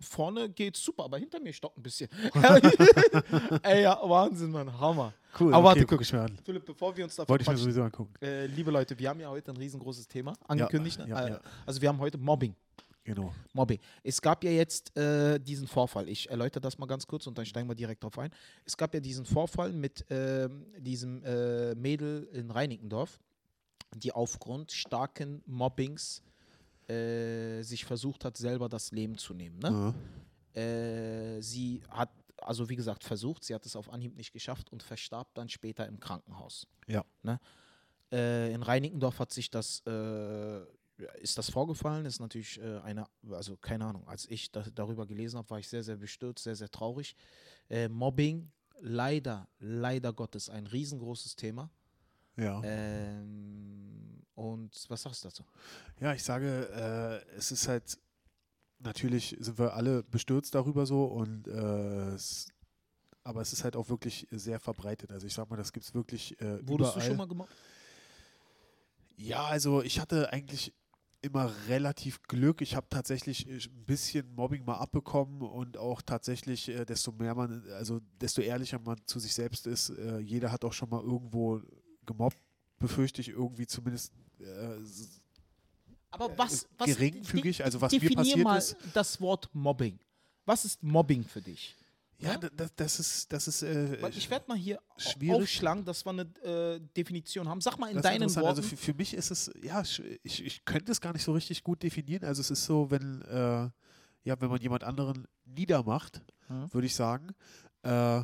[0.00, 2.08] vorne geht's super, aber hinter mir stockt ein bisschen.
[3.62, 5.12] Ey, ja, Wahnsinn, Mann, Hammer.
[5.38, 6.38] Cool, aber okay, warte, guck ich mir an.
[6.44, 8.12] Philipp, bevor wir uns da Wollte ich mir sowieso angucken.
[8.20, 10.98] äh, liebe Leute, wir haben ja heute ein riesengroßes Thema angekündigt.
[10.98, 11.08] ne?
[11.08, 11.40] ja, Äh, ja.
[11.66, 12.54] Also wir haben heute Mobbing.
[13.14, 13.34] Genau.
[13.54, 13.80] Mobbing.
[14.04, 16.08] Es gab ja jetzt äh, diesen Vorfall.
[16.08, 18.30] Ich erläutere das mal ganz kurz und dann steigen wir direkt drauf ein.
[18.64, 23.18] Es gab ja diesen Vorfall mit ähm, diesem äh, Mädel in Reinickendorf,
[23.96, 26.22] die aufgrund starken Mobbings
[26.88, 29.58] äh, sich versucht hat, selber das Leben zu nehmen.
[29.58, 29.92] Ne?
[30.54, 30.62] Ja.
[30.62, 34.84] Äh, sie hat, also wie gesagt, versucht, sie hat es auf Anhieb nicht geschafft und
[34.84, 36.68] verstarb dann später im Krankenhaus.
[36.86, 37.04] Ja.
[37.24, 37.40] Ne?
[38.12, 40.60] Äh, in Reinickendorf hat sich das, äh,
[41.20, 45.38] ist das vorgefallen, ist natürlich äh, eine, also keine Ahnung, als ich da, darüber gelesen
[45.38, 47.16] habe, war ich sehr, sehr bestürzt, sehr, sehr traurig.
[47.68, 51.70] Äh, Mobbing, leider, leider Gottes, ein riesengroßes Thema.
[52.36, 52.60] Ja.
[52.64, 55.44] Ähm, und was sagst du dazu?
[56.00, 57.98] Ja, ich sage, äh, es ist halt,
[58.78, 62.48] natürlich sind wir alle bestürzt darüber so und äh, es
[63.22, 65.12] aber es ist halt auch wirklich sehr verbreitet.
[65.12, 66.94] Also ich sag mal, das gibt es wirklich äh, Wurdest überall.
[66.94, 67.54] du schon mal gemobbt?
[69.16, 70.72] Ja, also ich hatte eigentlich
[71.22, 72.60] immer relativ Glück.
[72.60, 77.34] Ich habe tatsächlich äh, ein bisschen Mobbing mal abbekommen und auch tatsächlich, äh, desto mehr
[77.34, 81.02] man, also desto ehrlicher man zu sich selbst ist, äh, jeder hat auch schon mal
[81.02, 81.60] irgendwo
[82.06, 82.38] gemobbt,
[82.78, 84.78] befürchte ich irgendwie zumindest äh,
[86.10, 88.76] Aber was, was geringfügig, also was mir passiert mal ist.
[88.94, 89.98] das Wort Mobbing.
[90.46, 91.76] Was ist Mobbing für dich?
[92.20, 92.38] Ja, Ja?
[92.38, 95.42] da- das, das ist, das ist äh, Weil ich werde mal hier schwierig.
[95.42, 97.60] aufschlagen, dass wir eine äh, Definition haben.
[97.60, 98.28] Sag mal in Das deinen.
[98.34, 98.46] Worten.
[98.46, 99.82] Also für, für mich ist es, ja,
[100.22, 102.24] ich, ich könnte es gar nicht so richtig gut definieren.
[102.24, 103.70] Also es ist so, wenn, äh,
[104.24, 106.72] ja, wenn man jemand anderen niedermacht, Mhm.
[106.74, 107.28] würde ich sagen.
[107.82, 108.22] Äh,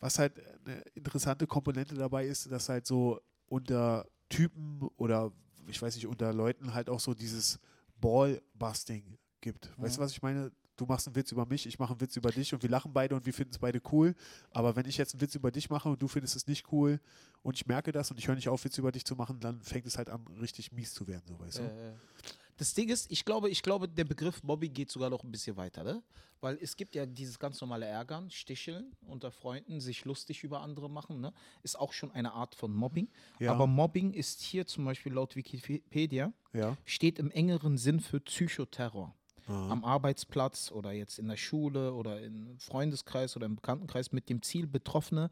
[0.00, 5.32] was halt eine interessante Komponente dabei ist, dass halt so unter Typen oder
[5.68, 7.58] ich weiß nicht, unter Leuten halt auch so dieses
[8.00, 9.70] Ballbusting gibt.
[9.78, 10.04] Weißt du, Mhm.
[10.04, 10.52] was ich meine?
[10.76, 12.92] Du machst einen Witz über mich, ich mache einen Witz über dich und wir lachen
[12.92, 14.14] beide und wir finden es beide cool.
[14.50, 17.00] Aber wenn ich jetzt einen Witz über dich mache und du findest es nicht cool
[17.42, 19.62] und ich merke das und ich höre nicht auf, Witze über dich zu machen, dann
[19.62, 21.62] fängt es halt an, richtig mies zu werden, so weißt du?
[21.62, 21.92] Äh,
[22.56, 25.56] das Ding ist, ich glaube, ich glaube, der Begriff Mobbing geht sogar noch ein bisschen
[25.56, 26.02] weiter, ne?
[26.40, 30.88] Weil es gibt ja dieses ganz normale Ärgern, Sticheln unter Freunden, sich lustig über andere
[30.90, 31.32] machen, ne?
[31.62, 33.08] Ist auch schon eine Art von Mobbing.
[33.40, 33.52] Ja.
[33.52, 36.76] Aber Mobbing ist hier zum Beispiel laut Wikipedia, Ja.
[36.84, 39.14] steht im engeren Sinn für Psychoterror.
[39.46, 39.70] Aha.
[39.70, 44.42] Am Arbeitsplatz oder jetzt in der Schule oder im Freundeskreis oder im Bekanntenkreis mit dem
[44.42, 45.30] Ziel, Betroffene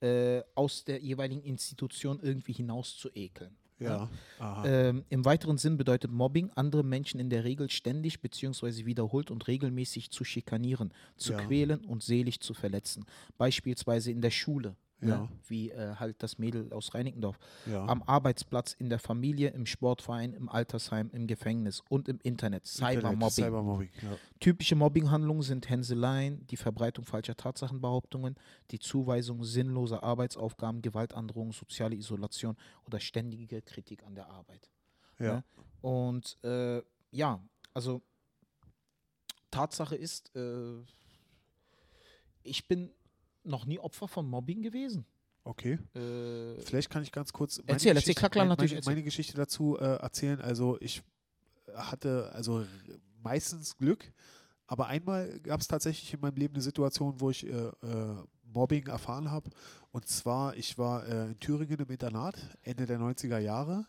[0.00, 3.56] äh, aus der jeweiligen Institution irgendwie hinaus zu ekeln.
[3.80, 4.08] Ja.
[4.38, 4.64] Aha.
[4.66, 8.86] Ähm, Im weiteren Sinn bedeutet Mobbing, andere Menschen in der Regel ständig bzw.
[8.86, 11.38] wiederholt und regelmäßig zu schikanieren, zu Ja.
[11.38, 13.06] quälen und seelisch zu verletzen.
[13.36, 15.18] Beispielsweise in der Schule, Ja.
[15.18, 15.28] ne?
[15.46, 17.38] wie äh, halt das Mädel aus Reinickendorf.
[17.66, 17.86] ja.
[17.86, 22.66] Am Arbeitsplatz, in der Familie, im Sportverein, im Altersheim, im Gefängnis und im Internet.
[22.66, 23.30] Cybermobbing.
[23.30, 24.16] Cybermobbing, ja.
[24.40, 28.36] Typische Mobbinghandlungen sind Hänseleien, die Verbreitung falscher Tatsachenbehauptungen,
[28.70, 34.70] die Zuweisung sinnloser Arbeitsaufgaben, Gewaltandrohungen, soziale Isolation oder ständige Kritik an der Arbeit.
[35.18, 35.34] Ja.
[35.34, 35.44] Ne?
[35.80, 37.40] Und äh, ja,
[37.72, 38.02] also
[39.50, 40.82] Tatsache ist, äh,
[42.42, 42.90] ich bin
[43.48, 45.06] noch nie Opfer von Mobbing gewesen.
[45.44, 45.78] Okay.
[45.94, 48.98] Äh, Vielleicht kann ich ganz kurz meine Erzähl, erzähl, Geschichte, klar, klar, meine, natürlich, meine,
[48.98, 49.02] erzähl.
[49.02, 50.40] Geschichte dazu äh, erzählen.
[50.40, 51.02] Also ich
[51.74, 52.64] hatte also
[53.22, 54.12] meistens Glück,
[54.66, 57.72] aber einmal gab es tatsächlich in meinem Leben eine Situation, wo ich äh, äh,
[58.52, 59.50] Mobbing erfahren habe.
[59.90, 63.86] Und zwar, ich war äh, in Thüringen im Internat Ende der 90er Jahre.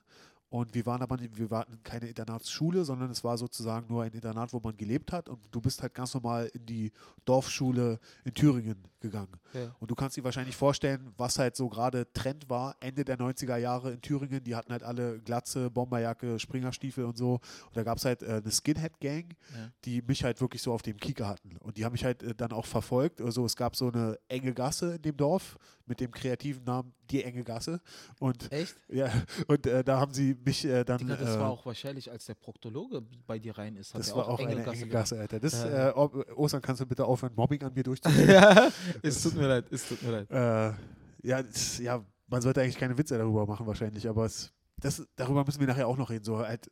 [0.49, 4.12] Und wir waren aber nicht, wir waren keine Internatsschule, sondern es war sozusagen nur ein
[4.13, 5.29] Internat, wo man gelebt hat.
[5.29, 6.91] Und du bist halt ganz normal in die
[7.25, 9.33] Dorfschule in Thüringen gegangen.
[9.53, 9.75] Ja.
[9.79, 13.57] Und du kannst dir wahrscheinlich vorstellen, was halt so gerade Trend war, Ende der 90er
[13.57, 14.43] Jahre in Thüringen.
[14.43, 17.33] Die hatten halt alle Glatze, Bomberjacke, Springerstiefel und so.
[17.33, 19.71] Und da gab es halt äh, eine Skinhead-Gang, Ja.
[19.85, 21.57] die mich halt wirklich so auf dem Kieker hatten.
[21.57, 23.21] Und die haben mich halt äh, dann auch verfolgt.
[23.21, 27.24] Also es gab so eine enge Gasse in dem Dorf mit dem kreativen Namen Die
[27.24, 27.82] enge Gasse.
[28.19, 28.76] Und Echt?
[28.88, 29.10] ja,
[29.48, 31.00] und äh, da haben sie mich äh, dann.
[31.00, 33.93] Digga, das äh, war auch wahrscheinlich, als der Proktologe bei dir rein ist.
[33.93, 34.91] Hat das war auch eine Engelgasse enge.
[34.91, 35.39] Gasse, Alter.
[35.39, 35.89] Das, Ja.
[35.89, 35.93] äh,
[36.36, 38.30] Ostern, kannst du bitte aufhören, Mobbing an mir durchzuführen?
[38.30, 38.69] ja,
[39.02, 40.30] es tut mir leid, es tut mir leid.
[40.32, 45.06] Äh, ja, es, ja, man sollte eigentlich keine Witze darüber machen wahrscheinlich, aber es, das,
[45.15, 46.24] darüber müssen wir nachher auch noch reden.
[46.24, 46.72] So halt,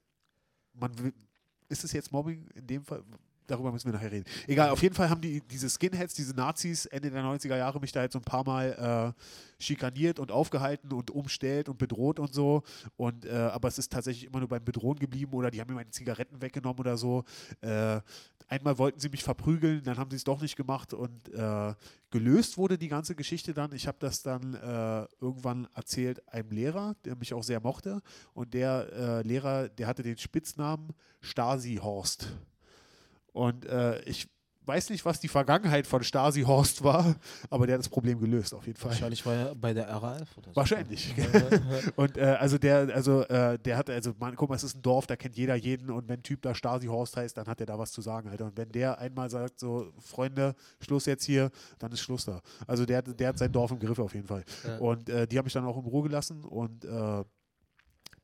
[0.74, 1.14] man will,
[1.70, 3.04] ist es jetzt Mobbing in dem Fall?
[3.48, 4.26] Darüber müssen wir nachher reden.
[4.46, 7.92] Egal, auf jeden Fall haben die diese Skinheads, diese Nazis Ende der 90er Jahre mich
[7.92, 12.34] da halt so ein paar Mal äh, schikaniert und aufgehalten und umstellt und bedroht und
[12.34, 12.64] so.
[12.98, 15.76] Und äh, aber es ist tatsächlich immer nur beim Bedrohen geblieben oder die haben mir
[15.76, 17.24] meine Zigaretten weggenommen oder so.
[17.62, 18.02] Äh,
[18.48, 21.74] einmal wollten sie mich verprügeln, dann haben sie es doch nicht gemacht und äh,
[22.12, 23.74] gelöst wurde die ganze Geschichte dann.
[23.74, 28.02] Ich habe das dann äh, irgendwann erzählt einem Lehrer, der mich auch sehr mochte.
[28.34, 32.28] Und der äh, Lehrer, der hatte den Spitznamen Stasi-Horst.
[33.38, 34.28] Und äh, ich
[34.66, 37.16] weiß nicht, was die Vergangenheit von Stasi-Horst war,
[37.50, 38.92] aber der hat das Problem gelöst, auf jeden Fall.
[38.92, 40.56] Wahrscheinlich war er bei der RAF oder so.
[40.58, 41.14] Wahrscheinlich.
[41.96, 44.82] Und äh, also der, also äh, der hat, also man, guck mal, es ist ein
[44.82, 47.62] Dorf, da kennt jeder jeden und wenn ein Typ da Stasi Horst heißt, dann hat
[47.62, 48.46] er da was zu sagen, Alter.
[48.48, 52.42] Und wenn der einmal sagt, so, Freunde, Schluss jetzt hier, dann ist Schluss da.
[52.66, 54.44] Also der, hat- der hat sein Dorf im Griff auf jeden Fall.
[54.68, 54.78] Ja.
[54.80, 57.24] Und äh, die habe ich dann auch in Ruhe gelassen und äh,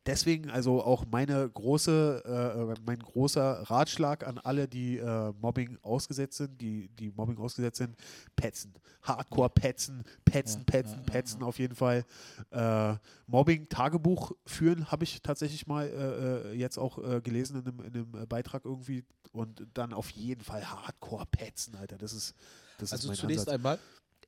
[0.06, 6.38] Deswegen also auch meine große, äh, mein großer Ratschlag an alle, die äh, Mobbing ausgesetzt
[6.38, 7.96] sind, die, die Mobbing ausgesetzt sind,
[8.36, 8.74] petzen.
[9.02, 12.06] Hardcore petzen, petzen, Ja, petzen, ja, ja, petzen auf jeden Fall.
[12.52, 12.96] Äh,
[13.28, 17.94] Mobbing-Tagebuch führen habe ich tatsächlich mal äh, äh, jetzt auch äh, gelesen in einem, in
[17.94, 21.98] einem äh, Beitrag irgendwie und dann auf jeden Fall Hardcore petzen, Alter.
[21.98, 22.36] Das ist,
[22.78, 23.80] das ist Also mein zunächst Ansatz.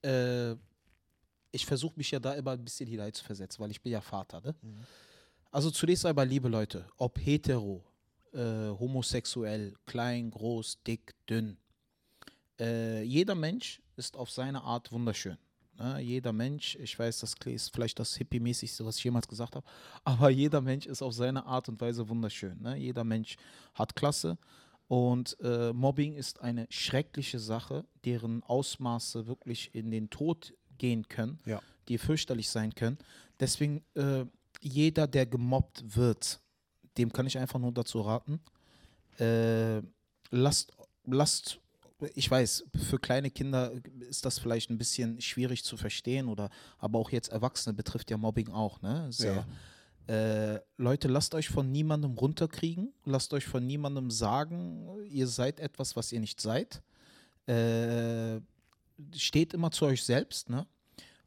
[0.01, 0.55] einmal, äh,
[1.51, 4.01] ich versuche mich ja da immer ein bisschen hinein zu versetzen, weil ich bin ja
[4.01, 4.41] Vater.
[4.41, 4.55] Ne?
[4.61, 4.85] Mhm.
[5.55, 7.81] Also zunächst einmal, liebe Leute, ob hetero,
[8.33, 11.55] äh, homosexuell, klein, groß, dick, dünn,
[12.59, 15.37] äh, jeder Mensch ist auf seine Art wunderschön.
[15.79, 16.01] Ne?
[16.01, 19.65] Jeder Mensch, ich weiß, das ist vielleicht das hippie-mäßigste, was ich jemals gesagt habe,
[20.03, 22.61] aber jeder Mensch ist auf seine Art und Weise wunderschön.
[22.61, 22.75] Ne?
[22.75, 23.37] Jeder Mensch
[23.75, 24.37] hat Klasse
[24.89, 31.39] und äh, Mobbing ist eine schreckliche Sache, deren Ausmaße wirklich in den Tod gehen können,
[31.45, 31.61] Ja.
[31.87, 32.97] die fürchterlich sein können.
[33.39, 34.25] Deswegen, äh,
[34.65, 36.39] jeder, der gemobbt wird,
[36.97, 38.39] dem kann ich einfach nur dazu raten,
[39.19, 39.81] äh,
[40.31, 40.73] lasst,
[41.05, 41.59] lasst,
[42.15, 43.71] ich weiß, für kleine Kinder
[44.09, 46.49] ist das vielleicht ein bisschen schwierig zu verstehen oder,
[46.79, 49.07] aber auch jetzt Erwachsene betrifft ja Mobbing auch, ne?
[49.11, 49.45] Sehr.
[50.07, 55.95] Äh, Leute, lasst euch von niemandem runterkriegen, lasst euch von niemandem sagen, ihr seid etwas,
[55.95, 56.81] was ihr nicht seid.
[57.47, 58.39] Äh,
[59.15, 60.67] steht immer zu euch selbst, ne?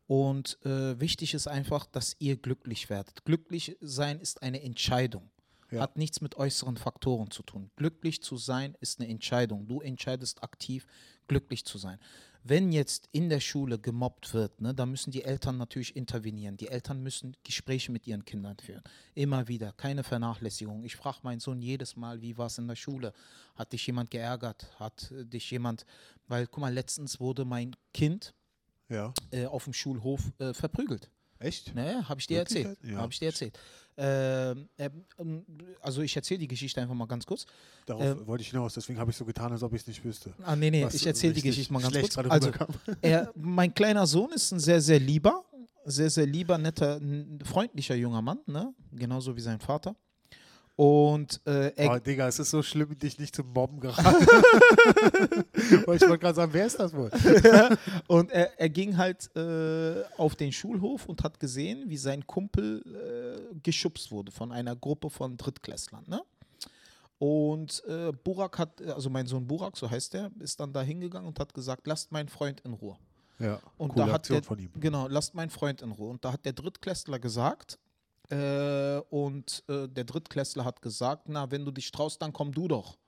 [0.09, 3.27] Und äh, wichtig ist einfach, dass ihr glücklich werdet.
[3.27, 5.31] Glücklich sein ist eine Entscheidung.
[5.71, 5.83] Ja.
[5.83, 7.71] Hat nichts mit äußeren Faktoren zu tun.
[7.77, 9.69] Glücklich zu sein ist eine Entscheidung.
[9.69, 10.87] Du entscheidest aktiv,
[11.29, 11.99] glücklich zu sein.
[12.43, 16.57] Wenn jetzt in der Schule gemobbt wird, ne, dann müssen die Eltern natürlich intervenieren.
[16.57, 18.83] Die Eltern müssen Gespräche mit ihren Kindern führen.
[19.15, 20.85] Immer wieder, keine Vernachlässigung.
[20.85, 23.13] Ich frage meinen Sohn jedes Mal, wie war es in der Schule?
[23.57, 24.69] Hat dich jemand geärgert?
[24.81, 25.85] Hat äh, dich jemand,
[26.29, 28.33] weil, guck mal, letztens wurde mein Kind
[28.89, 29.13] Ja.
[29.31, 31.11] äh, auf dem Schulhof äh, verprügelt.
[31.41, 31.75] Echt?
[31.75, 32.65] Ne, habe ich dir Wirklich?
[32.65, 32.91] erzählt.
[32.91, 32.99] Ja.
[32.99, 33.59] Habe ich dir erzählt.
[33.97, 35.45] Ähm, ähm,
[35.81, 37.47] also ich erzähle die Geschichte einfach mal ganz kurz.
[37.87, 40.05] Darauf Ähm, wollte ich hinaus, deswegen habe ich so getan, als ob ich es nicht
[40.05, 40.33] wüsste.
[40.45, 42.19] Ah, nee, nee, ich erzähle die Geschichte mal ganz kurz.
[42.19, 42.51] Also,
[43.03, 45.45] er, mein kleiner Sohn ist ein sehr, sehr lieber,
[45.85, 47.01] sehr, sehr lieber, netter,
[47.45, 48.73] freundlicher junger Mann, ne?
[48.93, 49.95] genauso wie sein Vater.
[50.81, 54.17] Und äh, er, Oh, Digga, es ist so schlimm, dich nicht zu mobben gerade.
[55.57, 57.11] Ich wollte gerade sagen, wer ist das wohl?
[58.07, 62.83] Und er, er ging halt äh, auf den Schulhof und hat gesehen, wie sein Kumpel
[62.87, 66.05] äh, geschubst wurde von einer Gruppe von Drittklässlern.
[66.07, 66.23] Ne?
[67.19, 71.27] Und äh, Burak hat, also mein Sohn Burak, so heißt er, ist dann da hingegangen
[71.27, 72.97] und hat gesagt, lasst meinen Freund in Ruhe.
[73.41, 74.71] Ja, Und da hat Aktion der, von ihm.
[74.79, 76.11] genau, lasst meinen Freund in Ruhe.
[76.11, 77.79] Und da hat der Drittklässler gesagt,
[78.31, 82.69] äh, und äh, der Drittklässler hat gesagt, na, wenn du dich traust, dann komm du
[82.69, 82.99] doch.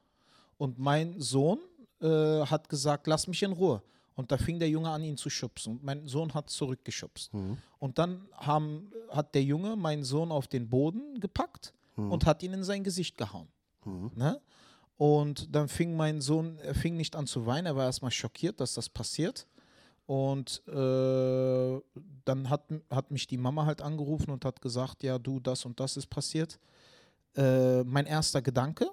[0.59, 1.59] Und mein Sohn
[2.01, 2.07] äh,
[2.47, 3.83] hat gesagt, lass mich in Ruhe.
[4.15, 5.75] Und da fing der Junge an, ihn zu schubsen.
[5.75, 7.33] Und mein Sohn hat zurückgeschubst.
[7.33, 7.57] Mhm.
[7.79, 12.13] Und dann haben, hat der Junge meinen Sohn auf den Boden gepackt Mhm.
[12.13, 13.49] und hat ihn in sein Gesicht gehauen.
[13.85, 14.11] Mhm.
[14.15, 14.41] Ne?
[14.97, 18.61] Und dann fing mein Sohn, er fing nicht an zu weinen, er war erstmal schockiert,
[18.61, 19.47] dass das passiert.
[20.11, 21.81] Und äh,
[22.25, 25.79] dann hat, hat mich die Mama halt angerufen und hat gesagt, ja, du, das und
[25.79, 26.59] das ist passiert.
[27.37, 28.90] Äh, mein erster Gedanke,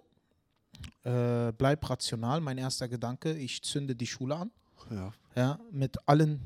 [1.03, 4.51] äh, bleib rational, mein erster Gedanke, ich zünde die Schule an,
[4.91, 5.11] Ja.
[5.35, 6.39] ja, mit allen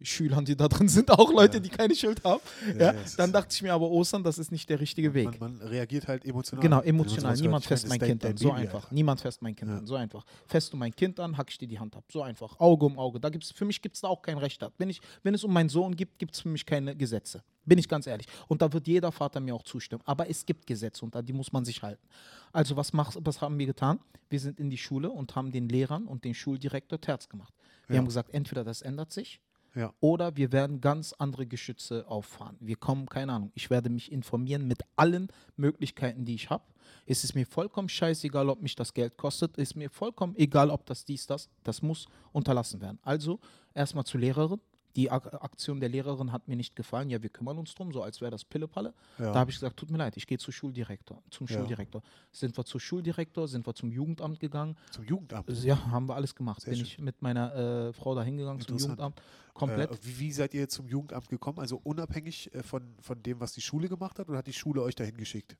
[0.00, 1.60] Schülern, die da drin sind, auch Leute, Ja.
[1.60, 2.40] die keine Schuld haben.
[2.78, 5.40] Ja, Ja, dann dachte ich mir aber, Ostern, das ist nicht der richtige Weg.
[5.40, 6.62] Man, man reagiert halt emotional.
[6.62, 7.34] Genau, emotional.
[7.36, 8.36] Niemand meine, mein Kind an.
[8.36, 8.90] So Baby, einfach.
[8.90, 9.86] Niemand fässt mein Kind an.
[9.86, 10.24] So einfach.
[10.46, 12.04] Fässt du mein Kind an, hack ich dir die Hand ab.
[12.12, 12.58] So einfach.
[12.60, 13.18] Auge um Auge.
[13.18, 14.72] Da gibt's, für mich gibt es da auch kein Rechtsstaat.
[14.78, 17.42] Wenn, ich, wenn es um meinen Sohn gibt, gibt es für mich keine Gesetze.
[17.64, 18.26] Bin ich ganz ehrlich.
[18.46, 20.02] Und da wird jeder Vater mir auch zustimmen.
[20.06, 22.06] Aber es gibt Gesetze und an die muss man sich halten.
[22.52, 23.98] Also was, mach, was haben wir getan?
[24.30, 27.52] Wir sind in die Schule und haben den Lehrern und den Schuldirektor Terz gemacht.
[27.88, 29.40] Wir haben gesagt, entweder das ändert sich
[29.74, 29.92] Ja.
[30.00, 32.56] oder wir werden ganz andere Geschütze auffahren.
[32.60, 36.64] Wir kommen, keine Ahnung, ich werde mich informieren mit allen Möglichkeiten, die ich habe.
[37.06, 39.56] Es ist mir vollkommen scheißegal, ob mich das Geld kostet.
[39.58, 41.48] Es ist mir vollkommen egal, ob das dies, das.
[41.62, 42.98] Das muss unterlassen werden.
[43.02, 43.40] Also
[43.74, 44.60] erstmal zur Lehrerin.
[44.96, 47.10] Die Ak Aktion der Lehrerin hat mir nicht gefallen.
[47.10, 48.94] Ja, wir kümmern uns drum, so als wäre das Pillepalle.
[49.18, 49.32] Ja.
[49.32, 51.56] Da habe ich gesagt, tut mir leid, ich gehe zu Schuldirektor, zum Ja.
[51.58, 52.02] Schuldirektor.
[52.32, 54.76] Sind wir zu Schuldirektor, sind wir zum Jugendamt gegangen.
[54.90, 55.48] Zum Jugendamt.
[55.62, 56.62] Ja, haben wir alles gemacht.
[56.62, 56.86] Sehr Bin schön.
[56.86, 58.78] ich mit meiner äh, Frau da hingegangen zum.
[58.78, 59.20] Jugendamt.
[59.54, 59.90] Komplett.
[59.90, 61.58] Äh, wie, wie seid ihr zum Jugendamt gekommen?
[61.58, 64.82] Also unabhängig äh, von, von dem, was die Schule gemacht hat, oder hat die Schule
[64.82, 65.56] euch dahin geschickt?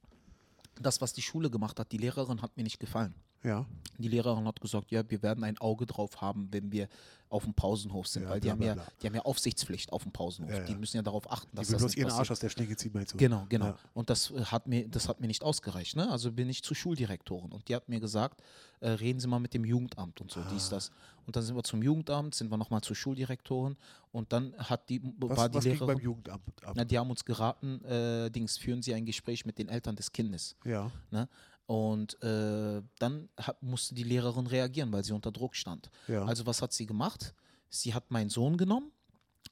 [0.80, 3.14] das, was die Schule gemacht hat, die Lehrerin hat mir nicht gefallen.
[3.44, 3.66] Ja.
[3.98, 6.88] Die Lehrerin hat gesagt, ja, wir werden ein Auge drauf haben, wenn wir
[7.30, 9.92] auf dem Pausenhof sind, Ja, weil die bla, haben, bla, ja, die haben ja Aufsichtspflicht
[9.92, 10.50] auf dem Pausenhof.
[10.52, 10.64] Ja.
[10.64, 12.20] Die müssen ja darauf achten, Die dass will das bloß nicht ihren passiert.
[12.20, 13.18] Arsch aus der Schlinge ziehen, meinst du?
[13.18, 13.74] Genau, genau.
[13.92, 15.94] Und das äh, hat mir, das hat mir nicht ausgereicht.
[15.96, 16.08] Ne?
[16.10, 18.40] Also bin ich zur Schuldirektorin und die hat mir gesagt,
[18.80, 20.76] äh, reden Sie mal mit dem Jugendamt und so, dies, Ah.
[20.76, 20.90] das.
[21.26, 23.76] Und dann sind wir zum Jugendamt, sind wir nochmal zur Schuldirektorin
[24.12, 26.72] und dann hat die, Was, war die was Lehrerin, beim Jugendamt ab?
[26.76, 30.10] na, die haben uns geraten, äh, Dings, führen Sie ein Gespräch mit den Eltern des
[30.12, 30.56] Kindes.
[30.64, 30.90] ja.
[31.10, 31.28] Ne?
[31.68, 35.90] Und äh, dann hat, musste die Lehrerin reagieren, weil sie unter Druck stand.
[36.06, 36.24] Ja.
[36.24, 37.34] Also was hat sie gemacht?
[37.68, 38.90] Sie hat meinen Sohn genommen,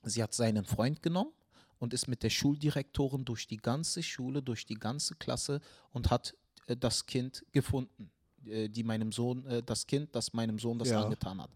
[0.02, 1.32] sie hat seinen Freund genommen
[1.78, 5.60] und ist mit der Schuldirektorin durch die ganze Schule, durch die ganze Klasse
[5.92, 6.34] und hat
[6.68, 8.10] äh, das Kind gefunden,
[8.46, 11.02] äh, die meinem Sohn, äh, das Kind, das meinem Sohn das Ja.
[11.04, 11.50] angetan hat.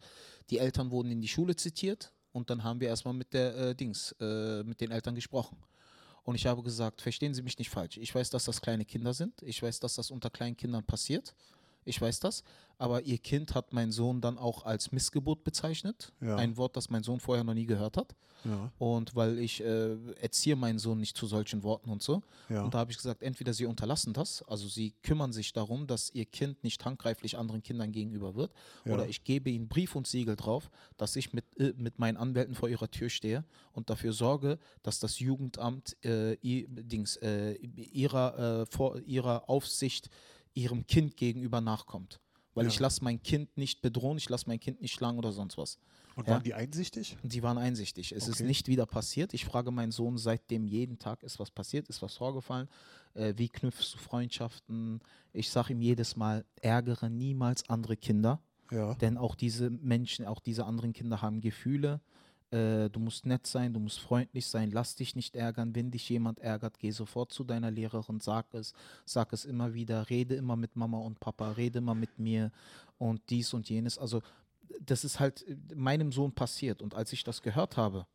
[0.50, 3.74] Die Eltern wurden in die Schule zitiert und dann haben wir erstmal mit der äh,
[3.74, 5.56] Dings, äh, mit den Eltern gesprochen.
[6.30, 7.96] Und ich habe gesagt, verstehen Sie mich nicht falsch.
[7.96, 9.42] Ich weiß, dass das kleine Kinder sind.
[9.42, 11.34] Ich weiß, dass das unter kleinen Kindern passiert.
[11.84, 12.42] Ich weiß das.
[12.78, 16.12] Aber ihr Kind hat mein Sohn dann auch als Missgeburt bezeichnet.
[16.22, 16.36] Ja.
[16.36, 18.14] Ein Wort, das mein Sohn vorher noch nie gehört hat.
[18.44, 18.72] Ja.
[18.78, 22.22] Und weil ich äh, erziehe meinen Sohn nicht zu solchen Worten und so.
[22.48, 22.62] Ja.
[22.64, 26.10] Und da habe ich gesagt, entweder sie unterlassen das, also sie kümmern sich darum, dass
[26.14, 28.50] ihr Kind nicht handgreiflich anderen Kindern gegenüber wird,
[28.86, 32.54] oder ich gebe ihnen Brief und Siegel drauf, dass ich mit, äh, mit meinen Anwälten
[32.54, 38.62] vor ihrer Tür stehe und dafür sorge, dass das Jugendamt äh, i- Dings, äh, ihrer,
[38.62, 40.08] äh, vor ihrer Aufsicht
[40.54, 42.20] ihrem Kind gegenüber nachkommt.
[42.54, 42.70] Weil Ja.
[42.72, 45.78] ich lasse mein Kind nicht bedrohen, ich lasse mein Kind nicht schlagen oder sonst was.
[46.16, 46.34] Und Ja.
[46.34, 47.16] waren die einsichtig?
[47.22, 48.10] Die waren einsichtig.
[48.12, 48.46] Es ist Okay.
[48.46, 49.32] nicht wieder passiert.
[49.34, 52.68] Ich frage meinen Sohn seitdem jeden Tag, ist was passiert, ist was vorgefallen.
[53.14, 55.00] Äh, wie knüpfst du Freundschaften?
[55.32, 58.94] Ich sage ihm jedes Mal, ärgere niemals andere Kinder, Ja.
[58.94, 62.00] denn auch diese Menschen, auch diese anderen Kinder haben Gefühle.
[62.50, 65.74] Äh, du musst nett sein, du musst freundlich sein, lass dich nicht ärgern.
[65.74, 68.72] Wenn dich jemand ärgert, geh sofort zu deiner Lehrerin, sag es,
[69.04, 72.50] sag es immer wieder, rede immer mit Mama und Papa, rede immer mit mir
[72.98, 73.98] und dies und jenes.
[73.98, 74.22] Also
[74.80, 76.82] das ist halt äh, meinem Sohn passiert.
[76.82, 78.06] Und als ich das gehört habe,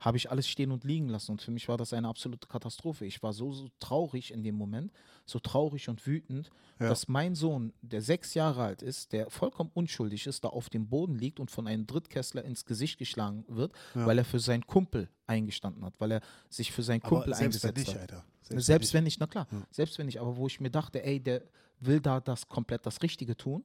[0.00, 1.32] habe ich alles stehen und liegen lassen.
[1.32, 3.04] Und für mich war das eine absolute Katastrophe.
[3.04, 4.92] Ich war so, so traurig in dem Moment,
[5.26, 6.88] so traurig und wütend, Ja.
[6.88, 10.88] dass mein Sohn, der sechs Jahre alt ist, der vollkommen unschuldig ist, da auf dem
[10.88, 14.06] Boden liegt und von einem Drittklässler ins Gesicht geschlagen wird, Ja.
[14.06, 17.68] weil er für seinen Kumpel eingestanden hat, weil er sich für seinen Kumpel selbst wenn
[17.70, 18.00] eingesetzt nicht, hat.
[18.00, 18.24] Alter.
[18.62, 19.62] Selbst, wenn nicht, na klar, Ja.
[19.70, 21.42] selbst wenn nicht, aber wo ich mir dachte, ey, der
[21.78, 23.62] will da das komplett das Richtige tun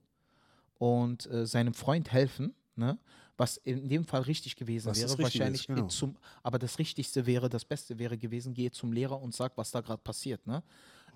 [0.78, 2.98] und äh, seinem Freund helfen, ne?
[3.38, 5.88] Was in dem Fall richtig gewesen Was wäre, Richtige wahrscheinlich ist, genau.
[5.88, 9.72] zum, aber das Richtigste wäre, das Beste wäre gewesen, gehe zum Lehrer und sag, was
[9.72, 10.64] da gerade passiert, ne?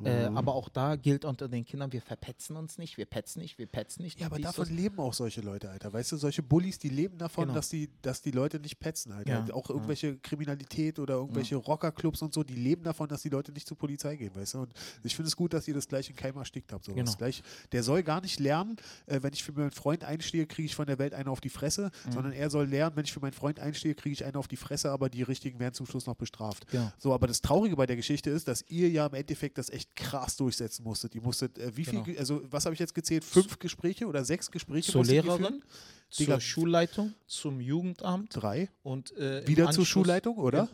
[0.04, 0.38] Äh, Mhm.
[0.38, 3.66] aber auch da gilt unter den Kindern, wir verpetzen uns nicht, wir petzen nicht, wir
[3.68, 4.20] petzen nicht.
[4.20, 4.74] Ja, aber davon das.
[4.74, 5.92] leben auch solche Leute, Alter.
[5.92, 7.56] Weißt du, solche Bullies, die leben davon, Genau.
[7.56, 9.46] dass, die, dass die Leute nicht petzen, Alter.
[9.48, 9.76] Ja, Auch ja.
[9.76, 13.78] irgendwelche Kriminalität oder irgendwelche Rockerclubs und so, die leben davon, dass die Leute nicht zur
[13.78, 14.60] Polizei gehen, weißt du.
[14.62, 16.86] Und ich finde es gut, dass ihr das gleich in Keim erstickt habt.
[16.86, 16.96] Sowas.
[16.96, 17.12] Genau.
[17.18, 20.76] Gleich, der soll gar nicht lernen, äh, wenn ich für meinen Freund einstehe, kriege ich
[20.76, 22.12] von der Welt einen auf die Fresse, Mhm.
[22.12, 24.56] sondern er soll lernen, wenn ich für meinen Freund einstehe, kriege ich einen auf die
[24.58, 26.68] Fresse, aber die Richtigen werden zum Schluss noch bestraft.
[26.72, 26.92] Genau.
[26.98, 29.89] So, aber das Traurige bei der Geschichte ist, dass ihr ja im Endeffekt das echt
[29.96, 31.14] krass durchsetzen musstet.
[31.16, 32.04] Ihr musstet, äh, wie Genau.
[32.04, 33.24] viel, also was habe ich jetzt gezählt?
[33.24, 34.92] Fünf Gespräche oder sechs Gespräche?
[34.92, 35.62] Zur Lehrerin,
[36.10, 36.40] zur Digga.
[36.40, 38.70] Schulleitung, zum Jugendamt Drei.
[38.84, 40.70] und äh, Wieder zur Anschluss- Schulleitung, oder?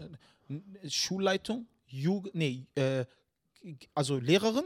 [0.49, 3.05] Äh, Schulleitung, Jugend, nee, äh,
[3.93, 4.65] also Lehrerin,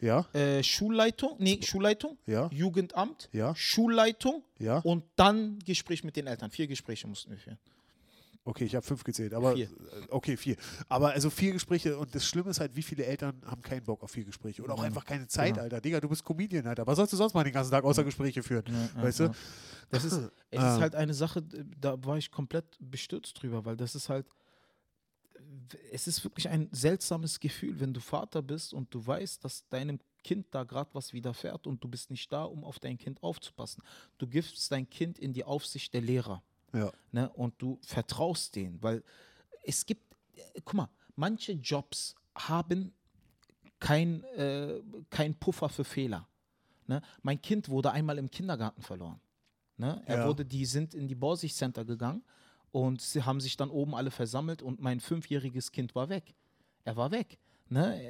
[0.00, 4.78] Ja, äh, Schulleitung, nee, Schulleitung, ja, Jugendamt, ja, Schulleitung ja.
[4.80, 6.50] und dann Gespräch mit den Eltern.
[6.50, 7.58] Vier Gespräche mussten wir führen.
[8.48, 9.68] Okay, ich habe fünf gezählt, aber Vier.
[10.08, 10.56] okay, vier.
[10.88, 14.04] Aber also vier Gespräche und das Schlimme ist halt, wie viele Eltern haben keinen Bock
[14.04, 15.62] auf vier Gespräche oder auch einfach keine Zeit, Genau.
[15.64, 15.80] Alter.
[15.80, 16.86] Digga, du bist Comedian, Alter.
[16.86, 18.62] Was sollst du sonst mal den ganzen Tag außer Gespräche führen?
[18.94, 19.34] Ja, Weißt ja, du?
[19.90, 20.12] Das ist,
[20.50, 20.74] es Ah.
[20.76, 24.26] ist halt eine Sache, da war ich komplett bestürzt drüber, weil das ist halt,
[25.92, 29.98] es ist wirklich ein seltsames Gefühl, wenn du Vater bist und du weißt, dass deinem
[30.24, 33.82] Kind da gerade was widerfährt und du bist nicht da, um auf dein Kind aufzupassen.
[34.18, 36.92] Du gibst dein Kind in die Aufsicht der Lehrer Ja.
[37.12, 39.02] ne, und du vertraust denen, weil
[39.64, 40.02] es gibt,
[40.64, 42.92] guck mal, manche Jobs haben
[43.78, 46.28] kein, äh, kein Puffer für Fehler.
[46.86, 47.02] Ne?
[47.22, 49.20] Mein Kind wurde einmal im Kindergarten verloren.
[49.76, 50.02] Ne?
[50.06, 50.26] Er Ja.
[50.26, 52.24] wurde, die sind in die Borsicht Center gegangen
[52.70, 56.34] und sie haben sich dann oben alle versammelt und mein fünfjähriges Kind war weg.
[56.84, 57.38] Er war weg.
[57.68, 58.00] Ne?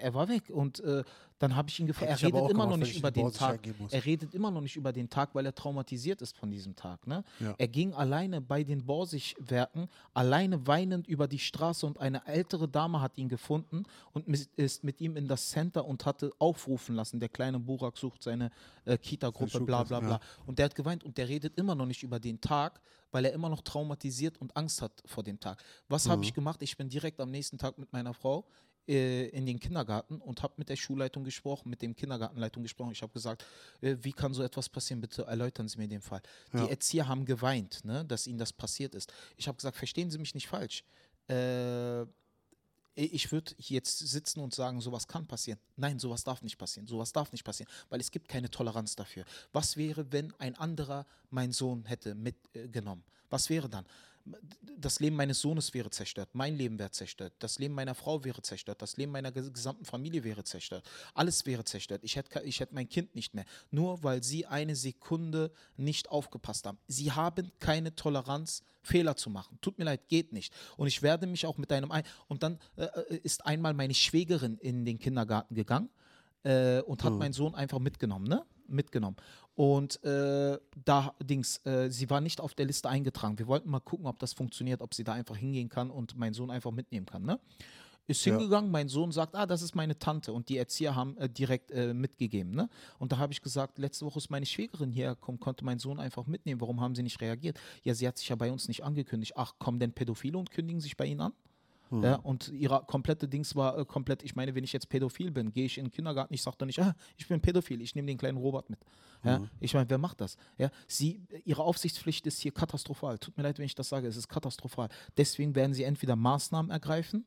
[0.00, 1.04] Er, war weg und äh,
[1.38, 2.10] dann habe ich ihn gefragt.
[2.10, 3.60] Er redet immer noch nicht über den Tag.
[3.90, 7.06] Er redet immer noch nicht über den Tag, weil er traumatisiert ist von diesem Tag.
[7.06, 7.22] Ne?
[7.40, 7.54] Ja.
[7.58, 13.00] Er ging alleine bei den Borsigwerken, alleine weinend über die Straße und eine ältere Dame
[13.02, 17.28] hat ihn gefunden und ist mit ihm in das Center und hatte aufrufen lassen, der
[17.28, 18.50] kleine Burak sucht seine
[18.86, 20.20] äh, Kita-Gruppe, bla bla bla.
[20.46, 23.32] Und der hat geweint und der redet immer noch nicht über den Tag, weil er
[23.32, 25.62] immer noch traumatisiert und Angst hat vor dem Tag.
[25.88, 26.22] Was habe Mhm.
[26.22, 26.62] ich gemacht?
[26.62, 28.46] Ich bin direkt am nächsten Tag mit meiner Frau
[28.88, 32.92] äh, in den Kindergarten und habe mit der Schulleitung gesprochen, mit dem Kindergartenleitung gesprochen.
[32.92, 33.44] Ich habe gesagt,
[33.80, 35.00] äh, wie kann so etwas passieren?
[35.00, 36.22] Bitte erläutern Sie mir den Fall.
[36.52, 36.64] Ja.
[36.64, 39.12] Die Erzieher haben geweint, ne, dass ihnen das passiert ist.
[39.36, 40.84] Ich habe gesagt, verstehen Sie mich nicht falsch.
[41.28, 42.02] Äh,
[42.94, 45.58] ich würde jetzt sitzen und sagen, sowas kann passieren.
[45.76, 46.86] Nein, sowas darf nicht passieren.
[46.86, 49.24] Sowas darf nicht passieren, weil es gibt keine Toleranz dafür.
[49.52, 53.02] Was wäre, wenn ein anderer meinen Sohn hätte mitgenommen?
[53.30, 53.86] Was wäre dann?
[54.78, 58.42] Das Leben meines Sohnes wäre zerstört, mein Leben wäre zerstört, das Leben meiner Frau wäre
[58.42, 60.84] zerstört, das Leben meiner ges- gesamten Familie wäre zerstört.
[61.14, 62.00] Alles wäre zerstört.
[62.04, 63.44] Ich hätte, ich hätte mein Kind nicht mehr.
[63.70, 66.78] Nur weil sie eine Sekunde nicht aufgepasst haben.
[66.88, 69.58] Sie haben keine Toleranz, Fehler zu machen.
[69.60, 70.52] Tut mir leid, geht nicht.
[70.76, 72.02] Und ich werde mich auch mit einem ein.
[72.26, 75.88] Und dann äh, äh, ist einmal meine Schwägerin in den Kindergarten gegangen
[76.42, 77.18] äh, und hat Mhm.
[77.18, 78.44] meinen Sohn einfach mitgenommen, ne?
[78.72, 79.16] Mitgenommen.
[79.54, 83.38] Und äh, da Dings, äh, sie war nicht auf der Liste eingetragen.
[83.38, 86.32] Wir wollten mal gucken, ob das funktioniert, ob sie da einfach hingehen kann und meinen
[86.34, 87.38] Sohn einfach mitnehmen kann, ne?
[88.08, 88.32] Ist Ja.
[88.36, 90.32] hingegangen, mein Sohn sagt, ah, das ist meine Tante.
[90.32, 92.52] Und die Erzieher haben äh, direkt äh, mitgegeben.
[92.52, 92.68] Ne?
[92.98, 96.00] Und da habe ich gesagt, letzte Woche ist meine Schwägerin hierher gekommen, konnte mein Sohn
[96.00, 96.60] einfach mitnehmen.
[96.60, 97.60] Warum haben sie nicht reagiert?
[97.84, 99.34] Ja, sie hat sich ja bei uns nicht angekündigt.
[99.36, 101.32] Ach, kommen denn Pädophile und kündigen sich bei ihnen an?
[101.92, 102.02] Hm.
[102.02, 105.52] Ja, und ihre komplette Dings war äh, komplett, ich meine, wenn ich jetzt pädophil bin,
[105.52, 108.06] gehe ich in den Kindergarten, ich sage doch nicht, ah, ich bin pädophil, ich nehme
[108.06, 108.80] den kleinen Robert mit.
[109.24, 109.50] Ja, Hm.
[109.60, 110.36] Ich meine, wer macht das?
[110.58, 113.18] Ja, sie, ihre Aufsichtspflicht ist hier katastrophal.
[113.18, 114.88] Tut mir leid, wenn ich das sage, es ist katastrophal.
[115.16, 117.26] Deswegen werden sie entweder Maßnahmen ergreifen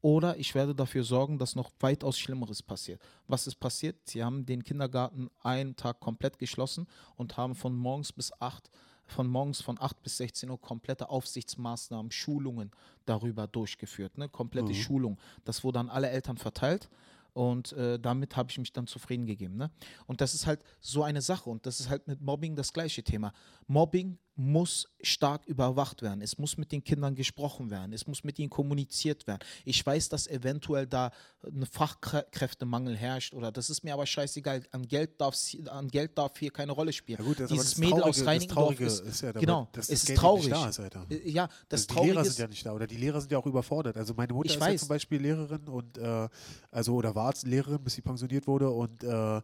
[0.00, 3.02] oder ich werde dafür sorgen, dass noch weitaus Schlimmeres passiert.
[3.26, 3.96] Was ist passiert?
[4.08, 8.70] Sie haben den Kindergarten einen Tag komplett geschlossen und haben von morgens bis 8
[9.06, 12.70] von morgens von 8 bis 16 Uhr komplette Aufsichtsmaßnahmen, Schulungen
[13.04, 14.18] darüber durchgeführt.
[14.18, 14.28] Ne?
[14.28, 15.18] Komplette Schulung.
[15.44, 16.88] Das wurde an alle Eltern verteilt.
[17.32, 19.56] Und äh, damit habe ich mich dann zufrieden gegeben.
[19.56, 19.70] Ne?
[20.06, 21.50] Und das ist halt so eine Sache.
[21.50, 23.32] Und das ist halt mit Mobbing das gleiche Thema.
[23.66, 26.20] Mobbing muss stark überwacht werden.
[26.20, 27.92] Es muss mit den Kindern gesprochen werden.
[27.94, 29.40] Es muss mit ihnen kommuniziert werden.
[29.64, 31.10] Ich weiß, dass eventuell da
[31.42, 34.62] ein Fachkräftemangel herrscht oder das ist mir aber scheißegal.
[34.72, 37.18] An Geld, darf's, an Geld darf hier keine Rolle spielen.
[37.18, 39.68] Ja gut, das Dieses das Mädel Traurige- aus das Reinickendorf ist, ist ja dabei, genau,
[39.72, 40.48] dass es das ist Geld traurig.
[40.50, 40.78] da ist.
[40.78, 43.38] Äh, Ja, das Also die Lehrer sind ja nicht da oder die Lehrer sind ja
[43.38, 43.96] auch überfordert.
[43.96, 44.80] Also meine Mutter Ich ist ja weiß.
[44.80, 46.28] zum Beispiel Lehrerin und äh,
[46.70, 49.40] also oder war Lehrerin, bis sie pensioniert wurde und äh,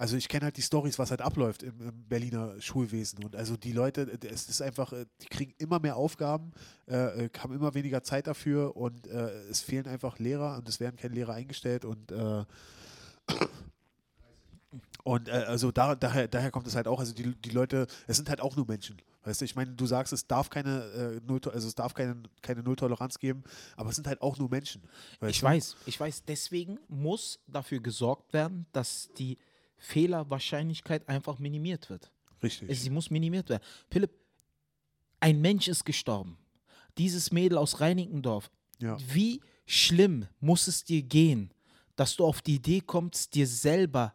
[0.00, 3.58] also ich kenne halt die Stories, was halt abläuft im, im Berliner Schulwesen und also
[3.58, 6.52] die Leute, äh, es ist einfach, äh, die kriegen immer mehr Aufgaben,
[6.88, 10.80] äh, äh, haben immer weniger Zeit dafür und äh, es fehlen einfach Lehrer und es
[10.80, 12.44] werden keine Lehrer eingestellt und äh,
[15.04, 18.16] und äh, also da, daher, daher kommt es halt auch, also die, die Leute, es
[18.16, 18.96] sind halt auch nur Menschen.
[19.24, 22.22] Weißt du, ich meine, du sagst, es darf keine, äh, Null, also es darf keine,
[22.40, 23.44] keine Nulltoleranz geben,
[23.76, 24.82] aber es sind halt auch nur Menschen.
[25.26, 25.46] Ich du?
[25.46, 26.24] weiß, ich weiß.
[26.24, 29.36] Deswegen muss dafür gesorgt werden, dass die
[29.80, 32.10] Fehlerwahrscheinlichkeit einfach minimiert wird.
[32.42, 32.78] Richtig.
[32.78, 33.62] Sie muss minimiert werden.
[33.90, 34.12] Philipp,
[35.18, 36.38] ein Mensch ist gestorben.
[36.98, 38.50] Dieses Mädel aus Reinickendorf.
[38.78, 38.96] Ja.
[39.12, 41.52] Wie schlimm muss es dir gehen,
[41.96, 44.14] dass du auf die Idee kommst, dir selber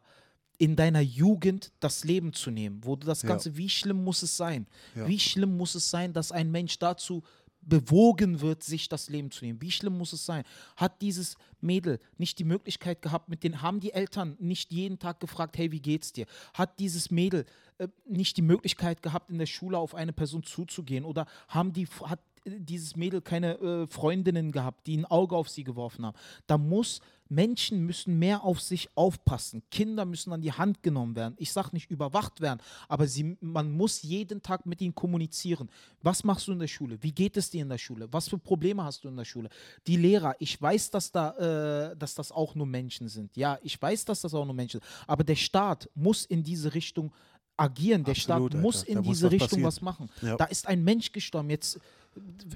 [0.57, 2.83] in deiner Jugend das Leben zu nehmen?
[2.83, 3.29] Wo du das Ja.
[3.29, 4.67] Ganze, wie schlimm muss es sein?
[4.95, 5.07] Ja.
[5.07, 7.23] Wie schlimm muss es sein, dass ein Mensch dazu
[7.65, 9.61] bewogen wird, sich das Leben zu nehmen.
[9.61, 10.43] Wie schlimm muss es sein?
[10.75, 15.19] Hat dieses Mädel nicht die Möglichkeit gehabt, mit den, haben die Eltern nicht jeden Tag
[15.19, 16.25] gefragt, hey, wie geht's dir?
[16.53, 17.45] Hat dieses Mädel
[17.77, 21.05] äh, nicht die Möglichkeit gehabt, in der Schule auf eine Person zuzugehen?
[21.05, 25.63] Oder haben die, hat dieses Mädel keine äh, Freundinnen gehabt, die ein Auge auf sie
[25.63, 26.17] geworfen haben?
[26.47, 29.63] Da muss, Menschen müssen mehr auf sich aufpassen.
[29.71, 31.33] Kinder müssen an die Hand genommen werden.
[31.37, 35.69] Ich sage nicht überwacht werden, aber sie, man muss jeden Tag mit ihnen kommunizieren.
[36.01, 36.97] Was machst du in der Schule?
[37.01, 38.07] Wie geht es dir in der Schule?
[38.11, 39.49] Was für Probleme hast du in der Schule?
[39.87, 43.35] Die Lehrer, ich weiß, dass, da, äh, dass das auch nur Menschen sind.
[43.35, 44.89] Ja, ich weiß, dass das auch nur Menschen sind.
[45.07, 47.11] Aber der Staat muss in diese Richtung
[47.57, 48.03] agieren.
[48.03, 48.89] Der Absolut, Staat muss Alter.
[48.89, 49.63] in Da muss diese was Richtung passieren.
[49.63, 50.09] was machen.
[50.21, 50.35] Ja.
[50.37, 51.49] Da ist ein Mensch gestorben.
[51.49, 51.79] Jetzt,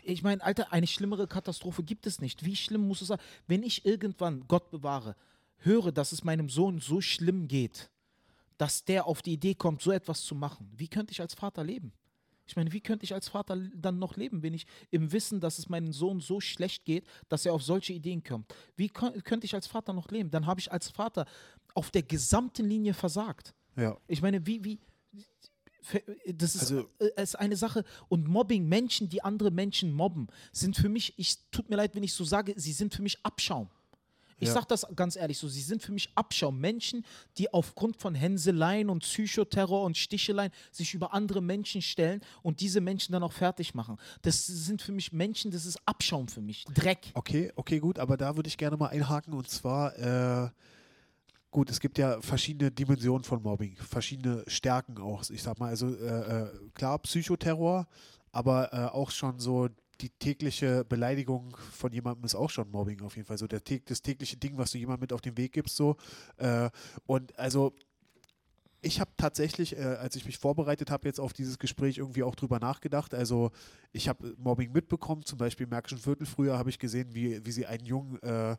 [0.04, 2.46] ich meine, Alter, eine schlimmere Katastrophe gibt es nicht.
[2.46, 3.20] Wie schlimm muss es sein?
[3.48, 5.16] Wenn ich irgendwann, Gott bewahre,
[5.58, 7.90] höre, dass es meinem Sohn so schlimm geht,
[8.58, 11.64] dass der auf die Idee kommt, so etwas zu machen, wie könnte ich als Vater
[11.64, 11.94] leben?
[12.46, 15.60] Ich meine, wie könnte ich als Vater dann noch leben, wenn ich im Wissen, dass
[15.60, 18.54] es meinem Sohn so schlecht geht, dass er auf solche Ideen kommt?
[18.76, 20.32] Wie kö- könnte ich als Vater noch leben?
[20.32, 21.26] Dann habe ich als Vater
[21.76, 23.54] auf der gesamten Linie versagt.
[23.76, 23.98] Ja.
[24.08, 24.80] Ich meine, wie, wie,
[26.28, 27.84] das ist, Also- äh, ist eine Sache.
[28.08, 32.04] Und Mobbing, Menschen, die andere Menschen mobben, sind für mich, ich tut mir leid, wenn
[32.04, 33.70] ich so sage, sie sind für mich Abschaum.
[34.42, 34.54] Ich Ja.
[34.54, 36.62] sage das ganz ehrlich so, sie sind für mich Abschaum.
[36.62, 37.04] Menschen,
[37.38, 42.80] die aufgrund von Hänseleien und Psychoterror und Sticheleien sich über andere Menschen stellen und diese
[42.80, 43.98] Menschen dann auch fertig machen.
[44.22, 46.64] Das sind für mich Menschen, das ist Abschaum für mich.
[46.74, 47.12] Dreck.
[47.16, 50.50] Okay, okay, gut, aber da würde ich gerne mal einhaken und zwar, äh,
[51.52, 55.28] gut, es gibt ja verschiedene Dimensionen von Mobbing, verschiedene Stärken auch.
[55.30, 57.88] Ich sag mal, also äh, äh, klar, Psychoterror,
[58.32, 59.70] aber äh, auch schon so
[60.02, 63.38] die tägliche Beleidigung von jemandem ist auch schon Mobbing auf jeden Fall.
[63.38, 65.98] So der, das tägliche Ding, was du jemandem mit auf den Weg gibst, so.
[66.38, 66.70] Äh,
[67.06, 67.74] und also
[68.82, 72.36] ich habe tatsächlich, äh, als ich mich vorbereitet habe jetzt auf dieses Gespräch, irgendwie auch
[72.36, 73.14] drüber nachgedacht.
[73.14, 73.52] Also
[73.92, 77.52] ich habe Mobbing mitbekommen, zum Beispiel im Märkischen Viertel früher habe ich gesehen, wie, wie
[77.52, 78.56] sie einen Jungen, äh,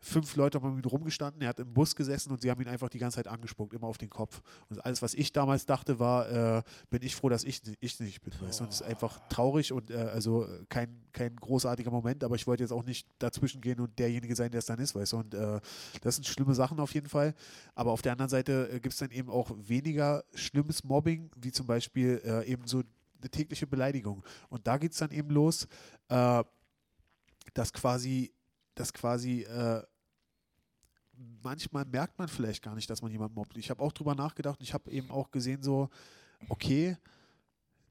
[0.00, 2.68] fünf Leute haben mit ihm rumgestanden, er hat im Bus gesessen und sie haben ihn
[2.68, 4.40] einfach die ganze Zeit angespuckt, immer auf den Kopf.
[4.68, 8.22] Und alles, was ich damals dachte, war, äh, bin ich froh, dass ich, ich nicht
[8.22, 8.32] bin.
[8.40, 8.60] Weißt?
[8.60, 12.46] Und das ist einfach traurig und äh, also äh, kein, kein großartiger Moment, aber ich
[12.46, 15.16] wollte jetzt auch nicht dazwischen gehen und derjenige sein, der es dann ist, weißt du.
[15.18, 15.60] Und äh,
[16.02, 17.34] das sind schlimme Sachen auf jeden Fall.
[17.74, 21.50] Aber auf der anderen Seite äh, gibt es dann eben auch weniger schlimmes Mobbing, wie
[21.50, 22.82] zum Beispiel äh, eben so
[23.20, 24.24] eine tägliche Beleidigung.
[24.48, 25.66] Und da geht es dann eben los,
[27.52, 28.32] dass quasi,
[28.78, 29.82] dass quasi äh,
[31.42, 33.56] manchmal merkt man vielleicht gar nicht, dass man jemanden mobbt.
[33.56, 35.88] Ich habe auch drüber nachgedacht und ich habe eben auch gesehen, so,
[36.48, 36.96] okay,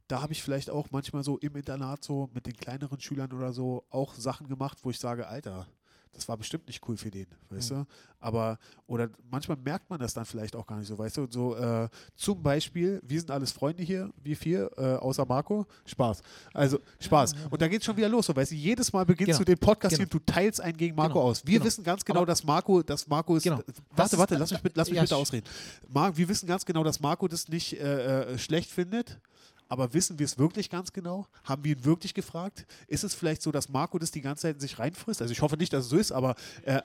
[0.08, 3.52] da habe ich vielleicht auch manchmal so im Internat so mit den kleineren Schülern oder
[3.52, 5.68] so auch Sachen gemacht, wo ich sage, Alter,
[6.18, 7.86] das war bestimmt nicht cool für den, weißt du?
[8.20, 8.58] Aber,
[8.88, 11.28] oder manchmal merkt man das dann vielleicht auch gar nicht so, weißt du?
[11.30, 16.24] So, äh, zum Beispiel, wir sind alles Freunde hier, wir vier, äh, außer Marco, Spaß.
[16.54, 17.36] Also, Spaß.
[17.52, 19.38] Und da geht schon wieder los, so, weißt du, jedes Mal beginnst Genau.
[19.38, 20.08] du den Podcast Genau.
[20.10, 21.26] hier und du teilst einen gegen Marco Genau.
[21.26, 21.46] aus.
[21.46, 21.66] Wir Genau.
[21.66, 23.58] wissen ganz genau, Aber- dass Marco, dass Marco ist, Genau.
[23.68, 25.46] Das warte, warte, lass mich, bitte- lass mich bitte ausreden.
[25.88, 29.20] Mar wir wissen ganz genau, dass Marco das nicht äh, äh, schlecht findet.
[29.70, 31.28] Aber wissen wir es wirklich ganz genau?
[31.44, 32.66] Haben wir ihn wirklich gefragt?
[32.88, 35.22] Ist es vielleicht so, dass Marco das die ganze Zeit in sich reinfrisst?
[35.22, 36.82] Also ich hoffe nicht, dass es so ist, aber äh,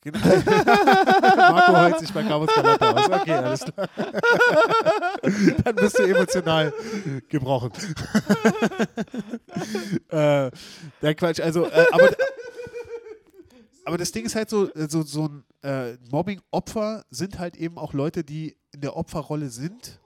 [0.00, 0.18] Genau.
[1.36, 3.10] Marco heult sich bei Carlos Galata aus.
[3.10, 3.88] Okay, alles klar.
[5.64, 6.72] Dann bist du emotional
[7.28, 7.72] gebrochen.
[10.08, 10.50] äh,
[11.02, 12.10] der Quatsch, also, äh, aber,
[13.84, 17.76] aber das Ding ist halt so, äh, so, so ein äh, Mobbing-Opfer sind halt eben
[17.76, 19.98] auch Leute, die in der Opferrolle sind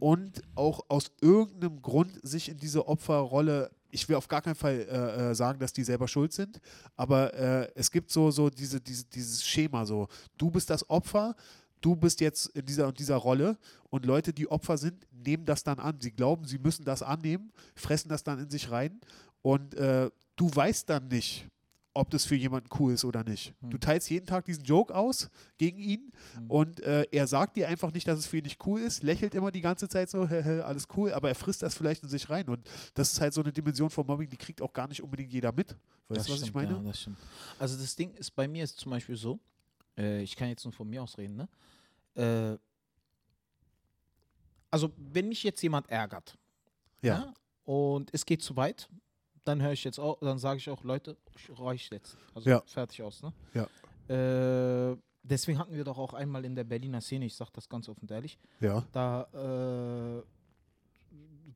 [0.00, 4.86] und auch aus irgendeinem Grund sich in diese Opferrolle, ich will auf gar keinen Fall
[4.90, 6.60] äh, äh, sagen, dass die selber schuld sind,
[6.96, 11.36] aber äh, es gibt so, so diese, diese, dieses Schema so, du bist das Opfer,
[11.82, 13.58] du bist jetzt in dieser und dieser Rolle
[13.90, 16.00] und Leute, die Opfer sind, nehmen das dann an.
[16.00, 19.00] Sie glauben, sie müssen das annehmen, fressen das dann in sich rein
[19.42, 21.46] und äh, du weißt dann nicht,
[21.92, 23.52] ob das für jemanden cool ist oder nicht.
[23.62, 25.28] Du teilst jeden Tag diesen Joke aus
[25.58, 26.12] gegen ihn
[26.46, 29.34] und äh, er sagt dir einfach nicht, dass es für ihn nicht cool ist, lächelt
[29.34, 32.48] immer die ganze Zeit so, alles cool, aber er frisst das vielleicht in sich rein
[32.48, 35.32] und das ist halt so eine Dimension von Mobbing, die kriegt auch gar nicht unbedingt
[35.32, 35.76] jeder mit.
[36.08, 36.72] Weißt du, was ich stimmt, meine?
[36.76, 37.18] Ja, das stimmt.
[37.58, 39.40] Also das Ding ist, bei mir ist zum Beispiel so,
[39.98, 41.48] äh, ich kann jetzt nur von mir aus reden, ne?
[42.14, 42.58] Äh,
[44.70, 46.36] also wenn mich jetzt jemand ärgert
[47.02, 47.18] Ja.
[47.18, 47.34] ne?
[47.64, 48.88] und es geht zu weit,
[49.50, 51.16] dann höre ich jetzt auch, dann sage ich auch, Leute,
[51.58, 52.16] reicht jetzt.
[52.34, 52.62] Also Ja.
[52.66, 53.32] fertig aus, ne?
[53.54, 53.66] Ja.
[54.92, 57.88] Äh, deswegen hatten wir doch auch einmal in der Berliner Szene, ich sage das ganz
[57.88, 58.84] offen und ehrlich, Ja.
[58.92, 59.22] da
[60.22, 60.22] äh,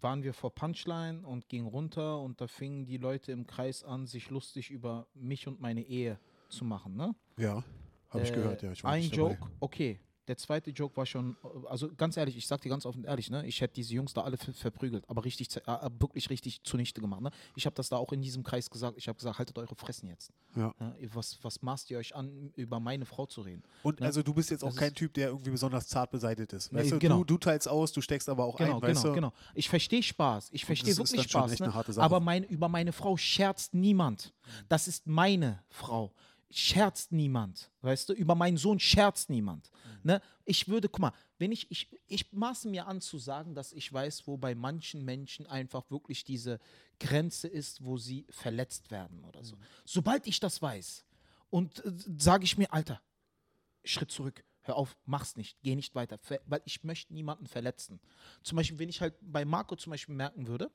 [0.02, 4.06] waren wir vor Punchline und gingen runter und da fingen die Leute im Kreis an,
[4.06, 6.18] sich lustig über mich und meine Ehe
[6.48, 6.94] zu machen.
[6.96, 7.14] Ne?
[7.38, 7.62] Ja.
[8.10, 8.72] Habe ich Äh, gehört, ja.
[8.72, 9.50] Ich ein Joke, dabei.
[9.60, 10.00] okay.
[10.26, 11.36] Der zweite Joke war schon,
[11.68, 14.22] also ganz ehrlich, ich sag dir ganz offen ehrlich, ne, ich hätte diese Jungs da
[14.22, 17.20] alle ver verprügelt, aber richtig, äh, wirklich richtig zunichte gemacht.
[17.20, 17.30] Ne?
[17.56, 18.96] Ich habe das da auch in diesem Kreis gesagt.
[18.96, 20.32] Ich habe gesagt, haltet eure Fressen jetzt.
[20.56, 20.74] Ja.
[20.78, 20.96] Ne?
[21.12, 23.62] Was, was maßt ihr euch an, über meine Frau zu reden?
[23.82, 24.06] Und Ne?
[24.06, 26.72] also du bist jetzt auch Das kein Typ, der irgendwie besonders zart beseitigt ist.
[26.72, 27.18] Nee, Weißt du, genau.
[27.18, 29.20] du, du teilst aus, du steckst aber auch Genau, ein, weißt genau, du?
[29.20, 29.32] genau.
[29.54, 30.48] Ich verstehe Spaß.
[30.52, 31.60] Ich verstehe wirklich Spaß.
[31.60, 31.72] Ne?
[31.98, 34.32] Aber mein, über meine Frau scherzt niemand.
[34.68, 36.12] Das ist meine Frau.
[36.56, 37.68] Scherzt niemand.
[37.80, 39.70] Weißt du, über meinen Sohn scherzt niemand.
[39.72, 40.00] Mhm.
[40.04, 40.22] Ne?
[40.44, 43.92] Ich würde, guck mal, wenn ich, ich, ich maße mir an zu sagen, dass ich
[43.92, 46.60] weiß, wo bei manchen Menschen einfach wirklich diese
[47.00, 49.44] Grenze ist, wo sie verletzt werden oder Mhm.
[49.46, 49.56] so.
[49.84, 51.04] Sobald ich das weiß
[51.50, 53.00] und äh, sage ich mir, Alter,
[53.82, 54.44] Schritt zurück.
[54.62, 58.00] Hör auf, mach's nicht, geh nicht weiter, weil ich möchte niemanden verletzen.
[58.42, 60.70] Zum Beispiel, wenn ich halt bei Marco zum Beispiel merken würde,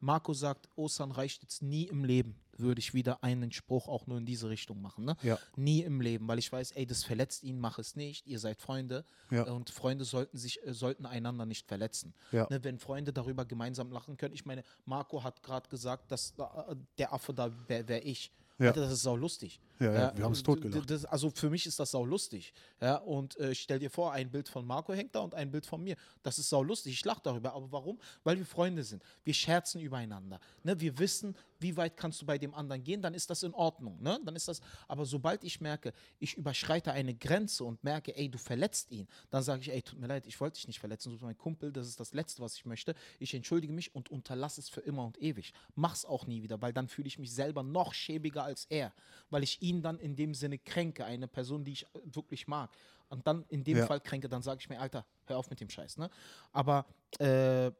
[0.00, 4.18] Marco sagt, Osan reicht jetzt nie im Leben, würde ich wieder einen Spruch auch nur
[4.18, 5.04] in diese Richtung machen.
[5.04, 5.16] Ne?
[5.22, 5.38] Ja.
[5.56, 8.60] Nie im Leben, weil ich weiß, ey, das verletzt ihn, mach es nicht, ihr seid
[8.60, 9.44] Freunde Ja.
[9.44, 12.14] und Freunde sollten sich, äh, sollten einander nicht verletzen.
[12.32, 12.46] Ja.
[12.50, 14.34] Ne, wenn Freunde darüber gemeinsam lachen können.
[14.34, 18.32] Ich meine, Marco hat gerade gesagt, dass äh, der Affe da wäre wär ich.
[18.58, 18.68] Ja.
[18.68, 19.60] Alter, das ist sau lustig.
[19.78, 20.88] Ja, ja, wir haben's d- totgelacht.
[20.88, 22.54] Das, also für mich ist das sau lustig.
[22.80, 25.66] Ja, und äh, stell dir vor, ein Bild von Marco hängt da und ein Bild
[25.66, 25.96] von mir.
[26.22, 26.94] Das ist sau lustig.
[26.94, 27.52] Ich lache darüber.
[27.52, 28.00] Aber warum?
[28.24, 29.02] Weil wir Freunde sind.
[29.24, 30.40] Wir scherzen übereinander.
[30.62, 30.80] Ne?
[30.80, 34.00] Wir wissen, wie weit kannst du bei dem anderen gehen, dann ist das in Ordnung.
[34.02, 34.18] Ne?
[34.24, 38.38] Dann ist das, aber sobald ich merke, ich überschreite eine Grenze und merke, ey, du
[38.38, 41.14] verletzt ihn, dann sage ich, ey, tut mir leid, ich wollte dich nicht verletzen, du
[41.14, 42.94] bist mein Kumpel, das ist das Letzte, was ich möchte.
[43.18, 45.52] Ich entschuldige mich und unterlasse es für immer und ewig.
[45.74, 48.92] Mach's auch nie wieder, weil dann fühle ich mich selber noch schäbiger als er,
[49.30, 52.70] weil ich ihn dann in dem Sinne kränke, eine Person, die ich wirklich mag.
[53.08, 53.86] Und dann in dem Ja.
[53.86, 55.96] Fall kränke, dann sage ich mir, Alter, hör auf mit dem Scheiß.
[55.98, 56.08] Ne?
[56.52, 56.86] Aber
[57.18, 57.70] äh,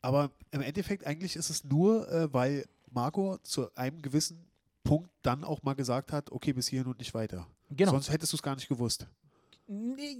[0.00, 4.44] Aber im Endeffekt eigentlich ist es nur, äh, weil Marco zu einem gewissen
[4.82, 7.46] Punkt dann auch mal gesagt hat, okay, bis hierhin und nicht weiter.
[7.70, 7.92] Genau.
[7.92, 9.06] Sonst hättest du es gar nicht gewusst.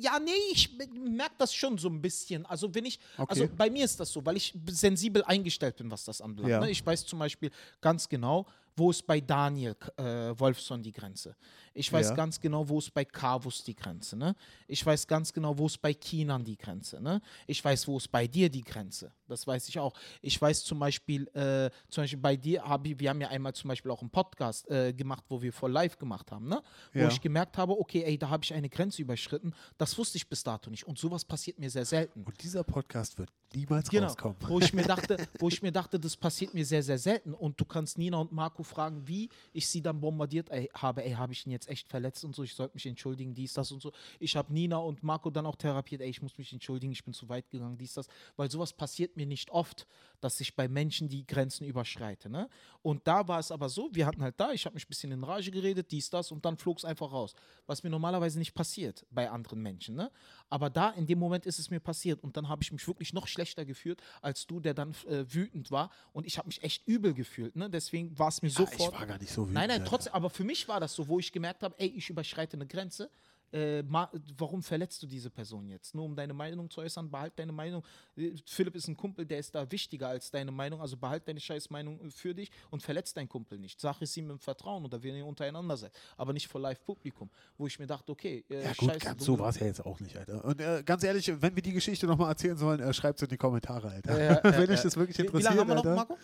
[0.01, 2.47] Ja, nee, ich merke das schon so ein bisschen.
[2.47, 3.27] Also wenn ich, Okay.
[3.29, 6.51] also bei mir ist das so, weil ich sensibel eingestellt bin, was das anbelangt.
[6.51, 6.61] Ja.
[6.61, 6.71] Ne?
[6.71, 7.51] Ich weiß zum Beispiel
[7.83, 8.47] ganz genau,
[8.77, 10.03] wo ist bei Daniel äh,
[10.39, 11.37] Wolfson die Grenze.
[11.75, 12.15] Ich weiß Ja.
[12.15, 14.17] ganz genau, wo ist bei Carvus die Grenze.
[14.17, 14.35] Ne?
[14.69, 17.01] Ich weiß ganz genau, wo ist bei Kinan die Grenze.
[17.01, 17.21] Ne?
[17.47, 19.13] Ich weiß, wo ist bei dir die Grenze.
[19.29, 19.95] Das weiß ich auch.
[20.23, 23.55] Ich weiß zum Beispiel, äh, zum Beispiel bei dir, hab ich, wir haben ja einmal
[23.55, 26.63] zum Beispiel auch einen Podcast äh, gemacht, wo wir vor live gemacht haben, ne?
[26.93, 27.09] wo Ja.
[27.09, 29.55] ich gemerkt habe, okay, ey, da habe ich eine Grenze überschritten.
[29.79, 30.85] Das wusste ich bis dato nicht.
[30.87, 32.23] Und sowas passiert mir sehr selten.
[32.25, 34.37] Und dieser Podcast wird niemals Genau, rauskommen.
[34.47, 37.35] wo ich mir dachte, wo ich mir dachte, das passiert mir sehr, sehr selten.
[37.35, 41.05] Und du kannst Nina und Marco fragen, wie ich sie dann bombardiert ey, habe.
[41.05, 43.71] Ey, habe ich ihn jetzt echt verletzt und so, ich sollte mich entschuldigen, dies, das
[43.73, 43.93] und so.
[44.19, 47.15] Ich habe Nina und Marco dann auch therapiert, ey, ich muss mich entschuldigen, ich bin
[47.15, 48.07] zu weit gegangen, dies, das.
[48.37, 49.87] Weil sowas passiert mir nicht oft,
[50.21, 52.31] dass ich bei Menschen die Grenzen überschreite.
[52.31, 52.49] Ne?
[52.83, 55.13] Und da war es aber so, wir hatten halt da, ich habe mich ein bisschen
[55.13, 57.35] in Rage geredet, dies, das und dann flog es einfach raus.
[57.67, 59.95] Was mir normalerweise nicht passiert bei anderen Menschen.
[59.95, 60.11] Ne?
[60.55, 63.13] Aber da, in dem Moment ist es mir passiert und dann habe ich mich wirklich
[63.13, 66.87] noch schlechter gefühlt als du, der dann äh, wütend war und ich habe mich echt
[66.87, 67.57] übel gefühlt.
[67.57, 67.69] Ne?
[67.69, 68.93] Deswegen war es mir Ja, sofort.
[68.93, 69.55] ich war gar nicht so wütend.
[69.55, 72.09] Nein, nein, trotzdem, aber für mich war das so, wo ich gemerkt habe, ey, ich
[72.09, 73.11] überschreite eine Grenze.
[73.53, 73.85] Äh,
[74.37, 75.95] warum verletzt du diese Person jetzt?
[75.95, 77.83] Nur um deine Meinung zu äußern, behalt deine Meinung.
[78.17, 81.41] Äh, Philipp ist ein Kumpel, der ist da wichtiger als deine Meinung, also behalt deine
[81.41, 83.81] scheiß Meinung äh, für dich und verletzt deinen Kumpel nicht.
[83.81, 87.31] Sag es ihm im Vertrauen oder wenn ihr untereinander seid, aber nicht vor Live-Publikum.
[87.57, 89.85] Wo ich mir dachte, okay, äh, Ja gut, scheiße, ganz so war es ja jetzt
[89.85, 90.45] auch nicht, Alter.
[90.45, 93.29] Und äh, ganz ehrlich, wenn wir die Geschichte nochmal erzählen sollen, äh, schreibt es in
[93.29, 94.15] die Kommentare, Alter.
[94.45, 95.95] Wenn euch das wirklich Wie, wie interessiert, lange haben wir noch, Alter.
[95.97, 96.19] Marco?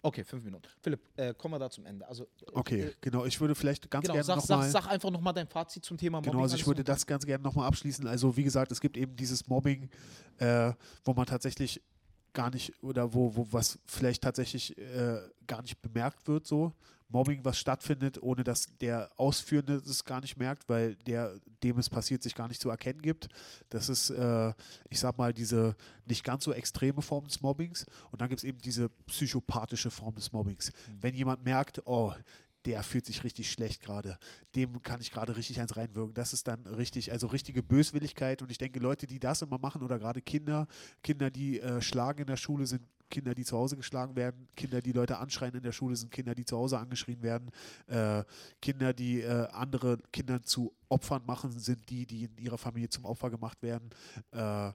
[0.00, 0.66] Okay, fünf Minuten.
[0.80, 2.06] Philipp, äh, kommen wir da zum Ende.
[2.06, 3.24] Also, äh, Okay, äh, genau.
[3.24, 4.70] Ich würde vielleicht ganz genau, gerne sag, nochmal...
[4.70, 6.32] sag, sag einfach nochmal dein Fazit zum Thema Mobbing.
[6.32, 8.06] Genau, also ich alles würde das ganz gerne nochmal abschließen.
[8.06, 9.90] Also wie gesagt, es gibt eben dieses Mobbing,
[10.38, 10.72] äh,
[11.04, 11.82] wo man tatsächlich
[12.32, 16.72] gar nicht oder wo, wo was vielleicht tatsächlich äh, gar nicht bemerkt wird so.
[17.08, 21.88] Mobbing, was stattfindet, ohne dass der Ausführende es gar nicht merkt, weil der, dem es
[21.88, 23.28] passiert, sich gar nicht zu erkennen gibt.
[23.70, 24.52] Das ist, äh,
[24.90, 27.86] ich sag mal, diese nicht ganz so extreme Form des Mobbings.
[28.10, 30.72] Und dann gibt es eben diese psychopathische Form des Mobbings.
[31.00, 32.12] Wenn jemand merkt, oh,
[32.64, 34.18] der fühlt sich richtig schlecht gerade.
[34.54, 36.12] Dem kann ich gerade richtig eins reinwirken.
[36.12, 38.42] Das ist dann richtig, also richtige Böswilligkeit.
[38.42, 40.66] Und ich denke, Leute, die das immer machen oder gerade Kinder,
[41.02, 44.48] Kinder, die äh, schlagen in der Schule, sind Kinder, die zu Hause geschlagen werden.
[44.56, 47.50] Kinder, die Leute anschreien in der Schule, sind Kinder, die zu Hause angeschrien werden.
[47.86, 48.24] Äh,
[48.60, 53.04] Kinder, die äh, andere Kinder zu Opfern machen, sind die, die in ihrer Familie zum
[53.04, 53.90] Opfer gemacht werden.
[54.32, 54.72] Äh,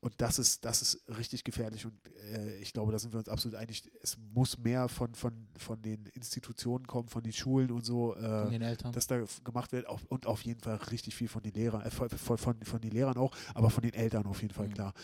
[0.00, 1.94] und das ist, das ist richtig gefährlich und
[2.30, 3.90] äh, ich glaube, da sind wir uns absolut einig.
[4.02, 8.42] Es muss mehr von, von, von den Institutionen kommen, von den Schulen und so, äh,
[8.42, 8.92] Von den Eltern.
[8.92, 11.90] dass da gemacht wird auf, und auf jeden Fall richtig viel von den Lehrern, äh,
[11.90, 14.74] von, von, von von den Lehrern auch, aber von den Eltern auf jeden Fall Mhm.
[14.74, 14.94] klar.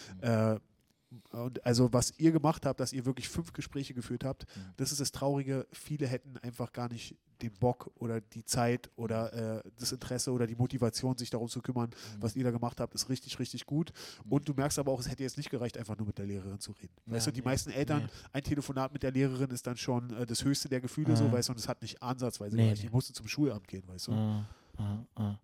[1.33, 4.61] Und also was ihr gemacht habt, dass ihr wirklich fünf Gespräche geführt habt, Mhm.
[4.77, 5.67] das ist das Traurige.
[5.73, 10.47] Viele hätten einfach gar nicht den Bock oder die Zeit oder äh, das Interesse oder
[10.47, 12.23] die Motivation, sich darum zu kümmern, Mhm.
[12.23, 13.93] was ihr da gemacht habt, ist richtig, richtig gut.
[14.29, 16.61] Und du merkst aber auch, es hätte jetzt nicht gereicht, einfach nur mit der Lehrerin
[16.61, 16.93] zu reden.
[17.07, 18.09] weißt Ja, du, die nee, meisten Eltern, nee.
[18.33, 21.17] ein Telefonat mit der Lehrerin ist dann schon äh, das höchste der Gefühle, Ah.
[21.17, 22.85] so, weißt du, und es hat nicht ansatzweise Nee, gereicht.
[22.85, 24.13] Ich musste zum Schulamt gehen, weißt du.
[24.13, 24.47] Ah,
[25.17, 25.35] ah.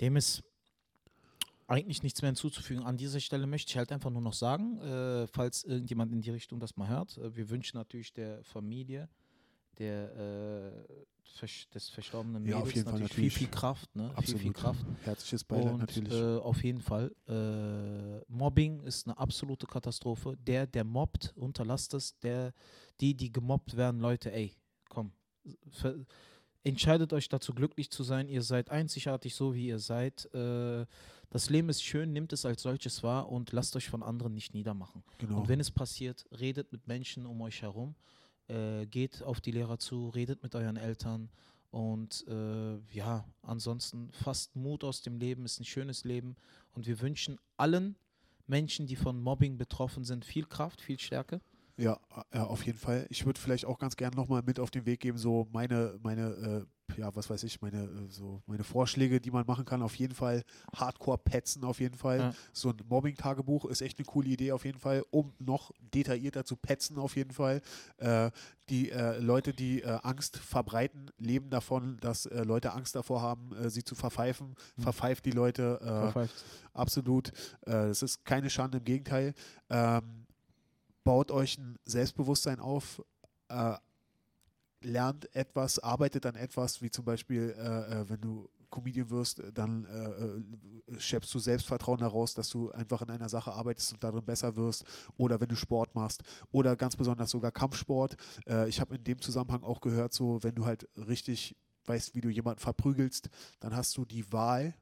[0.00, 0.42] Dem ist
[1.70, 2.82] eigentlich nichts mehr hinzuzufügen.
[2.84, 6.30] An dieser Stelle möchte ich halt einfach nur noch sagen, äh, falls irgendjemand in die
[6.30, 9.08] Richtung das mal hört, äh, wir wünschen natürlich der Familie
[9.78, 13.14] der, äh, des verstorbenen Ja, Mädels natürlich natürlich.
[13.14, 14.12] viel, viel Kraft, ne?
[14.18, 14.54] viel, viel Absolut.
[14.54, 14.86] Kraft.
[15.04, 16.12] Herzliches Beileid Und natürlich.
[16.12, 20.36] äh, auf jeden Fall, äh, Mobbing ist eine absolute Katastrophe.
[20.36, 22.18] Der, der mobbt, unterlasst es.
[22.18, 22.52] Der,
[23.00, 24.54] die, die gemobbt werden, Leute, ey,
[24.88, 25.12] komm.
[25.70, 25.94] Ver
[26.62, 28.28] entscheidet euch dazu, glücklich zu sein.
[28.28, 30.26] Ihr seid einzigartig, so wie ihr seid.
[30.34, 30.84] Äh,
[31.30, 34.52] das Leben ist schön, nimmt es als solches wahr und lasst euch von anderen nicht
[34.52, 35.02] niedermachen.
[35.18, 35.40] genau.
[35.40, 37.94] Und wenn es passiert, redet mit Menschen um euch herum,
[38.48, 41.30] äh, geht auf die Lehrer zu, redet mit euren Eltern
[41.70, 46.34] und äh, ja, ansonsten fasst Mut aus dem Leben, ist ein schönes Leben
[46.72, 47.96] und wir wünschen allen
[48.48, 51.40] Menschen, die von Mobbing betroffen sind, viel Kraft, viel Stärke.
[51.80, 51.98] Ja,
[52.34, 53.06] ja, auf jeden Fall.
[53.08, 56.66] Ich würde vielleicht auch ganz gerne nochmal mit auf den Weg geben, so meine, meine,
[56.90, 59.80] äh, ja, was weiß ich, meine, äh, so meine Vorschläge, die man machen kann.
[59.80, 60.42] Auf jeden Fall
[60.76, 62.18] Hardcore petzen, auf jeden Fall.
[62.18, 62.34] Ja.
[62.52, 66.56] So ein Mobbing-Tagebuch ist echt eine coole Idee, auf jeden Fall, um noch detaillierter zu
[66.56, 67.62] petzen, auf jeden Fall.
[67.96, 68.30] Äh,
[68.68, 73.56] die äh, Leute, die äh, Angst verbreiten, leben davon, dass äh, Leute Angst davor haben,
[73.56, 74.54] äh, sie zu verpfeifen.
[74.78, 76.12] Verpfeift die Leute.
[76.14, 76.28] Äh,
[76.74, 77.28] Absolut.
[77.62, 79.32] Äh, das ist keine Schande, im Gegenteil.
[79.70, 80.26] Ähm,
[81.04, 83.02] baut euch ein Selbstbewusstsein auf,
[83.48, 83.76] äh,
[84.82, 89.84] lernt etwas, arbeitet an etwas, wie zum Beispiel, äh, äh, wenn du Comedian wirst, dann
[89.84, 94.24] äh, äh, schöpfst du Selbstvertrauen daraus, dass du einfach in einer Sache arbeitest und darin
[94.24, 94.84] besser wirst.
[95.16, 96.22] Oder wenn du Sport machst.
[96.52, 98.16] Oder ganz besonders sogar Kampfsport.
[98.46, 102.20] Äh, ich habe in dem Zusammenhang auch gehört, so wenn du halt richtig weißt, wie
[102.20, 103.28] du jemanden verprügelst,
[103.58, 104.74] dann hast du die Wahl,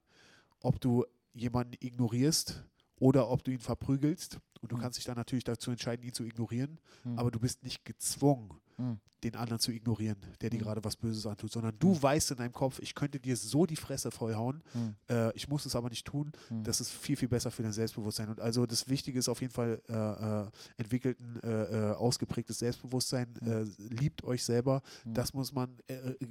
[0.61, 2.65] ob du jemanden ignorierst
[2.97, 4.39] oder ob du ihn verprügelst.
[4.61, 4.81] Und du Mhm.
[4.81, 6.79] kannst dich dann natürlich dazu entscheiden, ihn zu ignorieren.
[7.05, 7.19] Mhm.
[7.19, 8.99] Aber du bist nicht gezwungen, Mhm.
[9.25, 10.63] den anderen zu ignorieren, der dir Mhm.
[10.63, 13.75] gerade was Böses antut, sondern du weißt in deinem Kopf, ich könnte dir so die
[13.75, 14.95] Fresse vollhauen, Mhm.
[15.11, 16.31] äh, ich muss es aber nicht tun.
[16.63, 18.29] Das ist viel, viel besser für dein Selbstbewusstsein.
[18.29, 22.61] Und also das Wichtige ist auf jeden Fall, äh, äh, entwickelt ein äh, äh, ausgeprägtes
[22.61, 24.83] Selbstbewusstsein, äh, liebt euch selber.
[25.05, 25.77] Das muss man,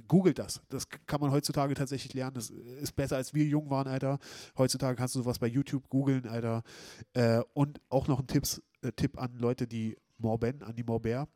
[0.06, 0.62] googelt das.
[0.70, 2.36] Das kann man heutzutage tatsächlich lernen.
[2.36, 4.18] Das ist besser, als wir jung waren, Alter.
[4.56, 6.62] Heutzutage kannst du sowas bei YouTube googeln, Alter.
[7.52, 11.28] Und auch noch ein Tipps, äh, Tipp an Leute, die morben, an die Morber.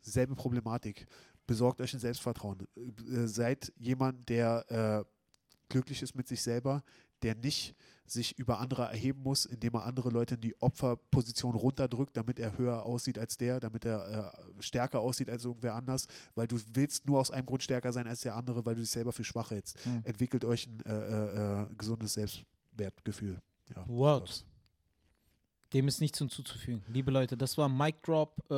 [0.00, 1.06] selbe Problematik.
[1.46, 2.66] Besorgt euch ein Selbstvertrauen.
[2.76, 5.04] Äh, seid jemand, der äh,
[5.68, 6.82] glücklich ist mit sich selber,
[7.22, 7.74] der nicht
[8.06, 12.58] sich über andere erheben muss, indem er andere Leute in die Opferposition runterdrückt, damit er
[12.58, 17.06] höher aussieht als der, damit er äh, stärker aussieht als irgendwer anders, weil du willst
[17.06, 19.50] nur aus einem Grund stärker sein als der andere, weil du dich selber für schwach
[19.50, 19.82] hältst.
[19.84, 20.02] Hm.
[20.04, 23.40] Entwickelt euch ein äh, äh, gesundes Selbstwertgefühl.
[23.74, 24.44] Ja, Word.
[25.74, 26.84] Dem ist nichts hinzuzufügen.
[26.86, 28.32] Liebe Leute, das war Mic Drop.
[28.48, 28.54] Äh,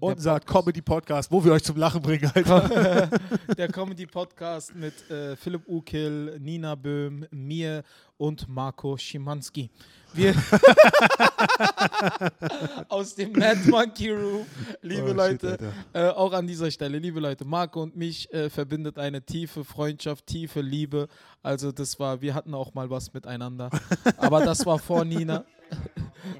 [0.00, 3.08] Unser Podcast- Comedy-Podcast, wo wir euch zum Lachen bringen, Alter.
[3.56, 7.84] der Comedy-Podcast mit äh, Philipp Ukil, Nina Böhm, mir
[8.18, 9.70] und Marco Schimanski.
[10.12, 10.34] Wir
[12.88, 14.46] aus dem Mad Monkey Room,
[14.82, 15.72] liebe Oh, shit, Leute, Alter.
[15.92, 20.26] äh, auch an dieser Stelle, liebe Leute, Marco und mich äh, verbindet eine tiefe Freundschaft,
[20.26, 21.06] tiefe Liebe.
[21.44, 23.70] Also das war, wir hatten auch mal was miteinander,
[24.16, 25.44] aber das war vor Nina.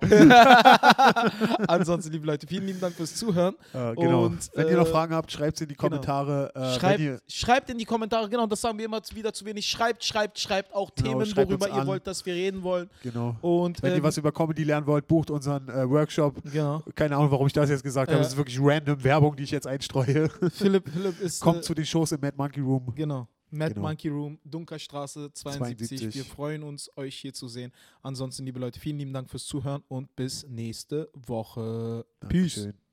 [1.69, 3.55] Ansonsten, liebe Leute, vielen lieben Dank fürs Zuhören.
[3.73, 4.27] Äh, genau.
[4.27, 5.89] Und, wenn ihr noch äh, Fragen habt, schreibt sie in die genau.
[5.89, 6.53] Kommentare.
[6.55, 9.67] Äh, wenn Schreibt, in die Kommentare, genau, das sagen wir immer wieder zu wenig.
[9.67, 11.87] Schreibt, schreibt, schreibt auch Genau, Themen, schreibt worüber ihr an.
[11.87, 12.89] wollt, dass wir reden wollen.
[13.03, 13.37] genau.
[13.41, 16.43] Und Wenn ähm, ihr was über Comedy lernen wollt, bucht unseren äh, Workshop.
[16.51, 16.83] genau.
[16.95, 18.21] Keine Ahnung, warum ich das jetzt gesagt habe.
[18.21, 18.23] Äh.
[18.23, 20.29] Es ist wirklich random Werbung, die ich jetzt einstreue.
[20.53, 22.93] Philipp, Philipp ist Kommt äh, zu den Shows im Mad Monkey Room.
[22.95, 23.29] genau.
[23.57, 23.87] Mad Genau.
[23.89, 25.89] Monkey Room, Dunkerstraße 72.
[25.99, 26.15] 72.
[26.15, 27.73] Wir freuen uns, euch hier zu sehen.
[28.03, 32.07] Ansonsten, liebe Leute, vielen lieben Dank fürs Zuhören und bis nächste Woche.
[32.29, 32.55] Peace.
[32.55, 32.86] Dankeschön.